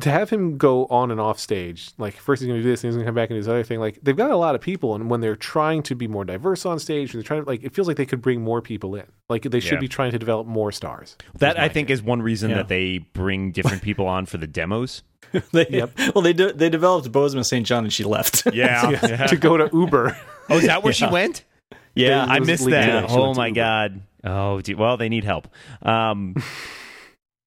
[0.00, 2.82] to have him go on and off stage, like first he's going to do this,
[2.82, 3.78] and he's going to come back and do this other thing.
[3.78, 6.66] Like they've got a lot of people, and when they're trying to be more diverse
[6.66, 9.04] on stage, they're trying to like it feels like they could bring more people in.
[9.28, 9.80] Like they should Yeah.
[9.80, 11.16] be trying to develop more stars.
[11.38, 11.94] That I think take.
[11.94, 12.56] is one reason Yeah.
[12.56, 15.02] that they bring different people on for the demos.
[15.52, 15.90] they, Yep.
[16.14, 17.66] Well, they de- they developed Bozoma St.
[17.66, 18.42] John and she left.
[18.52, 18.90] Yeah.
[19.08, 20.16] Yeah, to go to Uber.
[20.50, 21.44] Oh, is that where she went?
[21.94, 22.88] yeah, I missed that.
[23.04, 23.10] out.
[23.10, 23.54] Oh my Uber.
[23.54, 24.00] god.
[24.24, 25.48] Oh, gee, well, they need help.
[25.82, 26.34] Um,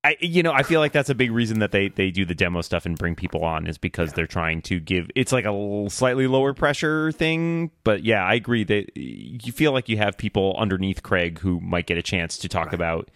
[0.07, 2.33] I, you know, I feel like that's a big reason that they they do the
[2.33, 5.09] demo stuff and bring people on is because they're trying to give.
[5.15, 9.89] It's like a slightly lower pressure thing, but yeah, I agree that you feel like
[9.89, 13.11] you have people underneath Craig who might get a chance to talk about.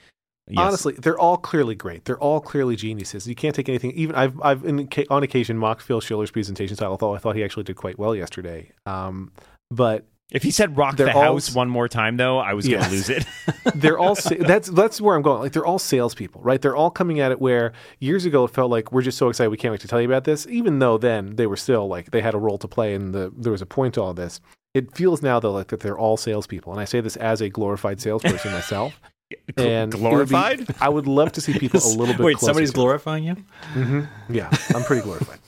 [0.49, 2.03] yes, Honestly, they're all clearly great.
[2.03, 3.25] They're all clearly geniuses.
[3.25, 3.91] You can't take anything.
[3.91, 6.91] Even I've I've in, on occasion mocked Phil Schiller's presentation style.
[6.91, 8.69] Although I thought he actually did quite well yesterday.
[8.85, 9.31] Um,
[9.69, 12.53] but if he said "rock They're the all house" s- one more time, though, I
[12.53, 12.89] was going Yes.
[12.89, 13.25] to lose it.
[13.75, 15.41] they're all sa- that's that's where I'm going.
[15.41, 16.61] Like they're all salespeople, right?
[16.61, 19.49] They're all coming at it where years ago it felt like we're just so excited
[19.49, 20.47] we can't wait to tell you about this.
[20.47, 23.31] Even though then they were still like they had a role to play and the,
[23.37, 24.39] there was a point to all this.
[24.73, 27.49] It feels now though like that they're all salespeople, and I say this as a
[27.49, 28.99] glorified salesperson myself.
[29.55, 30.75] And it would be- glorified.
[30.81, 32.19] I would love to see people a little bit.
[32.19, 32.81] Wait, closer somebody's to it.
[32.81, 33.35] glorifying you?
[33.71, 35.39] hmm Yeah, I'm pretty glorified.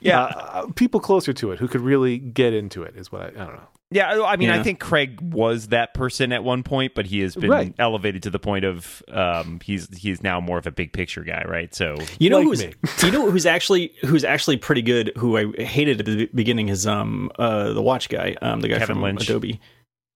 [0.00, 0.24] Yeah.
[0.24, 3.30] Uh, people closer to it who could really get into it is what I, I
[3.30, 3.68] don't know.
[3.90, 7.34] Yeah, I mean, I think Craig was that person at one point, but he has
[7.34, 7.74] been Right.
[7.78, 11.42] elevated to the point of um, he's he's now more of a big picture guy,
[11.48, 11.74] right?
[11.74, 12.74] So You know Like who's me.
[13.04, 15.12] you know who's actually who's actually pretty good.
[15.16, 18.78] Who I hated at the beginning is um uh the watch guy um the guy
[18.78, 19.22] Kevin from Lynch.
[19.22, 19.58] Adobe.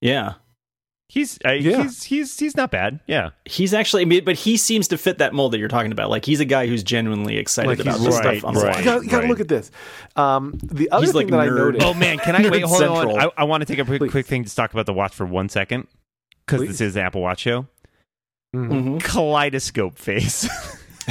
[0.03, 0.35] Yeah,
[1.13, 1.83] he's uh, Yeah.
[1.83, 3.01] he's he's he's not bad.
[3.07, 5.93] Yeah, he's actually I mean, but he seems to fit that mold that you're talking
[5.93, 6.09] about.
[6.11, 8.71] Like he's a guy who's genuinely excited Like, about this right, stuff on the right.
[8.71, 8.85] You watch.
[8.85, 9.29] gotta, you gotta right.
[9.31, 9.71] look at this.
[10.17, 11.57] Um, the other He's thing like that I nerd.
[11.75, 11.87] noticed.
[11.87, 12.63] Oh man, can I wait?
[12.65, 13.21] Nerd Hold on.
[13.21, 14.11] I, I want to take a quick, Please.
[14.11, 15.87] quick thing to talk about the watch for one second
[16.47, 17.67] because this is the Apple Watch show.
[18.55, 18.71] Mhm.
[18.99, 19.03] Mhm.
[19.05, 20.49] Kaleidoscope face.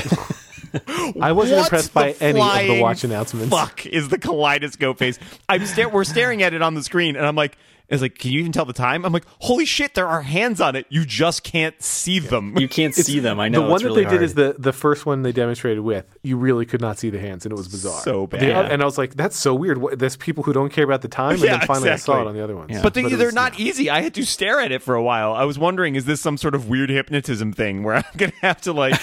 [1.20, 3.50] I wasn't What impressed by any of the watch announcements.
[3.50, 5.20] Fuck is the kaleidoscope face.
[5.50, 7.58] I'm sta- we're staring at it on the screen, and I'm like,
[7.92, 9.06] it's like, can you even tell the time?
[9.06, 10.86] I'm like, holy shit, there are hands on it.
[10.90, 12.58] You just can't see them.
[12.58, 13.40] You can't see them.
[13.40, 14.20] I know the one it's that really they hard.
[14.20, 16.06] did is the the first one they demonstrated with.
[16.24, 18.02] You really could not see the hands, and it was bizarre.
[18.02, 18.44] So bad.
[18.44, 21.02] oth- and I was like, "That's so weird." What, there's people who don't care about
[21.02, 22.72] the time, and Yeah, then finally I saw it on the other ones.
[22.72, 22.82] Yeah.
[22.82, 23.90] But, they, it they're was- not easy.
[23.90, 25.34] I had to stare at it for a while.
[25.34, 28.38] I was wondering, is this some sort of weird hypnotism thing where I'm going to
[28.40, 29.00] have to like.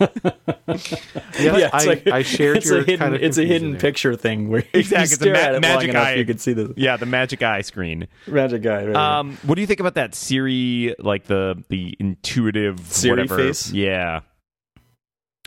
[1.40, 3.72] Yeah, yeah, I, it's like, I shared your a hidden, kind of it's a hidden
[3.72, 3.80] there.
[3.80, 6.14] picture thing where Exactly, you it's a ma- at it magic eye.
[6.14, 8.08] you can see the Yeah, the magic eye screen.
[8.26, 8.84] magic guy.
[8.84, 9.18] Right, right.
[9.18, 13.36] Um, what do you think about that Siri, like the the intuitive Siri whatever?
[13.38, 13.70] face?
[13.72, 14.20] Yeah,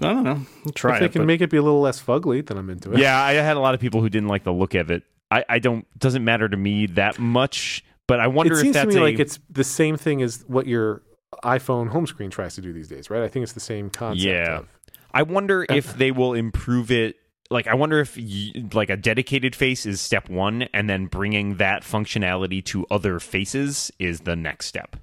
[0.02, 0.40] I don't know.
[0.66, 1.12] I'll try If they it.
[1.12, 3.00] can but- make it be a little less fugly, then I'm into it.
[3.00, 3.20] yeah.
[3.22, 5.04] I had a lot of people who didn't like the look of it.
[5.30, 8.74] I, I don't doesn't matter to me that much, but I wonder it if seems
[8.74, 11.04] that's to me a, like it's the same thing as what your
[11.44, 13.24] iPhone home screen tries to do these days, right?
[13.24, 14.24] I think it's the same concept.
[14.26, 14.60] Yeah.
[14.60, 14.68] Of,
[15.14, 17.16] I wonder if they will improve it.
[17.50, 21.58] Like, I wonder if y- like a dedicated face is step one, and then bringing
[21.58, 24.96] that functionality to other faces is the next step.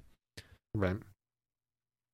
[0.75, 0.97] right.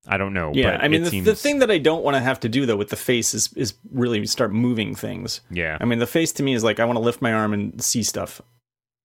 [0.07, 0.51] I don't know.
[0.53, 2.49] Yeah, but I mean, the, seems, the thing that I don't want to have to
[2.49, 5.41] do though with the face is is really start moving things.
[5.49, 7.53] yeah, I mean, the face to me is like I want to lift my arm
[7.53, 8.39] and see stuff,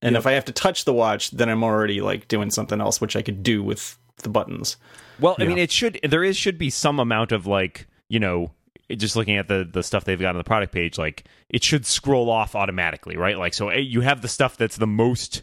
[0.03, 0.21] and Yep.
[0.21, 3.17] if I have to touch the watch, then I'm already like doing something else, which
[3.17, 4.77] I could do with the buttons.
[5.19, 5.49] Well, I Yeah.
[5.49, 8.53] mean, it should there is should be some amount of like you know
[8.97, 11.87] just looking at the the stuff they've got on the product page, like it should
[11.87, 13.39] scroll off automatically, right?
[13.39, 15.43] Like so, eh, you have the stuff that's the most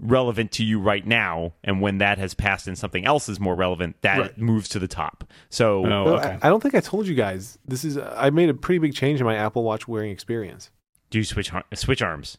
[0.00, 3.54] relevant to you right now, and when that has passed and something else is more
[3.54, 4.38] relevant, that Right.
[4.38, 5.22] moves to the top.
[5.50, 6.36] So Oh, Well, okay.
[6.42, 7.58] I, I don't think I told you guys.
[7.64, 10.70] This is I made a pretty big change in my Apple Watch wearing experience.
[11.10, 12.38] do you switch switch arms?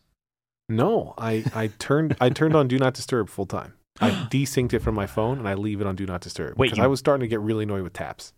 [0.67, 3.73] No, I, I turned I turned on Do Not Disturb full time.
[4.01, 6.67] I desynced it from my phone and I leave it on Do Not Disturb Wait,
[6.67, 8.33] because you- I was starting to get really annoyed with taps.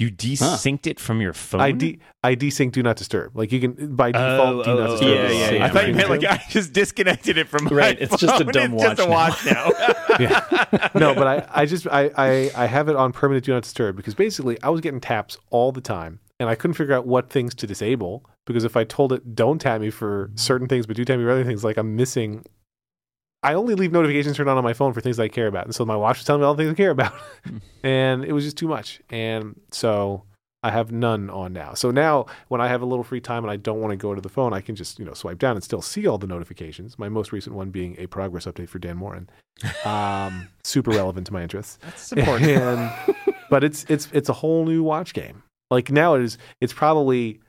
[0.00, 1.60] You desynced it from your phone.
[1.60, 3.36] I de I desync Do Not Disturb.
[3.36, 5.10] Like you can by Oh, default Do Not oh, Disturb.
[5.10, 5.64] yeah, is yeah, safe yeah.
[5.64, 8.44] I thought you meant like I just disconnected it from my Right, it's just a
[8.44, 8.52] phone.
[8.52, 9.70] dumb It's just a watch watch now.
[10.20, 10.88] Yeah.
[10.94, 13.96] no, but I, I just I, I I have it on permanent do not disturb
[13.96, 17.28] because basically I was getting taps all the time and I couldn't figure out what
[17.28, 20.94] things to disable because if I told it don't tap me for certain things but
[20.94, 22.44] do tap me for other things like I'm missing
[23.42, 25.74] I only leave notifications turned on on my phone for things I care about and
[25.74, 27.12] so my watch was telling me all the things I care about
[27.82, 30.24] and it was just too much and so
[30.62, 31.74] I have none on now.
[31.74, 34.14] So now when I have a little free time and I don't want to go
[34.14, 36.26] to the phone, I can just, you know, swipe down and still see all the
[36.26, 36.98] notifications.
[36.98, 39.30] My most recent one being a progress update for Dan Moren.
[39.84, 41.78] Um, super relevant to my interests.
[41.82, 42.48] That's important.
[42.58, 42.92] And,
[43.50, 45.42] but it's it's it's a whole new watch game.
[45.70, 47.40] Like now it is it's probably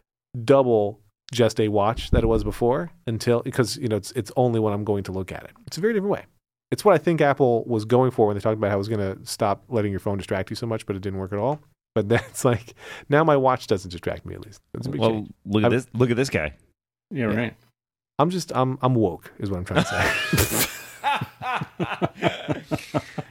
[0.45, 0.99] double
[1.31, 4.73] just a watch that it was before until because you know it's it's only when
[4.73, 5.51] I'm going to look at it.
[5.67, 6.23] It's a very different way.
[6.71, 8.89] It's what I think Apple was going for when they talked about how it was
[8.89, 11.39] going to stop letting your phone distract you so much, but it didn't work at
[11.39, 11.59] all.
[11.95, 12.73] But that's like
[13.09, 14.61] now my watch doesn't distract me at least.
[14.73, 15.33] That's a big Well, change.
[15.45, 15.87] look at I'm- this.
[15.93, 16.53] Look at this guy.
[17.11, 17.55] Yeah, right.
[18.19, 19.89] I'm just I'm I'm woke is what I'm trying to
[20.35, 20.69] say.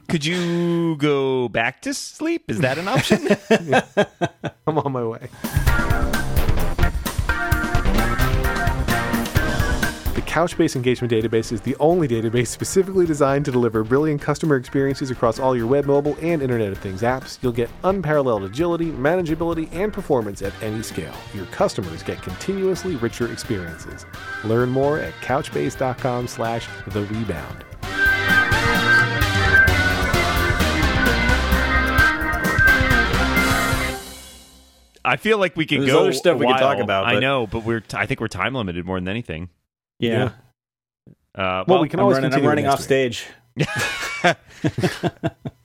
[0.09, 2.51] Could you go back to sleep?
[2.51, 3.29] Is that an option?
[4.67, 5.29] I'm on my way.
[10.29, 15.41] Couchbase Engagement Database is the only database specifically designed to deliver brilliant customer experiences across
[15.41, 17.39] all your web, mobile, and Internet of Things apps.
[17.43, 21.15] You'll get unparalleled agility, manageability, and performance at any scale.
[21.33, 24.05] Your customers get continuously richer experiences.
[24.45, 27.65] Learn more at couchbase.com slash the rebound.
[35.05, 36.01] I feel like we could There's go.
[36.01, 37.81] other stuff a we could talk about, I know, but we're.
[37.81, 39.49] T- I think we're time limited more than anything.
[39.99, 40.31] Yeah.
[41.35, 42.85] Uh, Well, we can I'm always running, I'm running off week.
[42.85, 43.27] stage.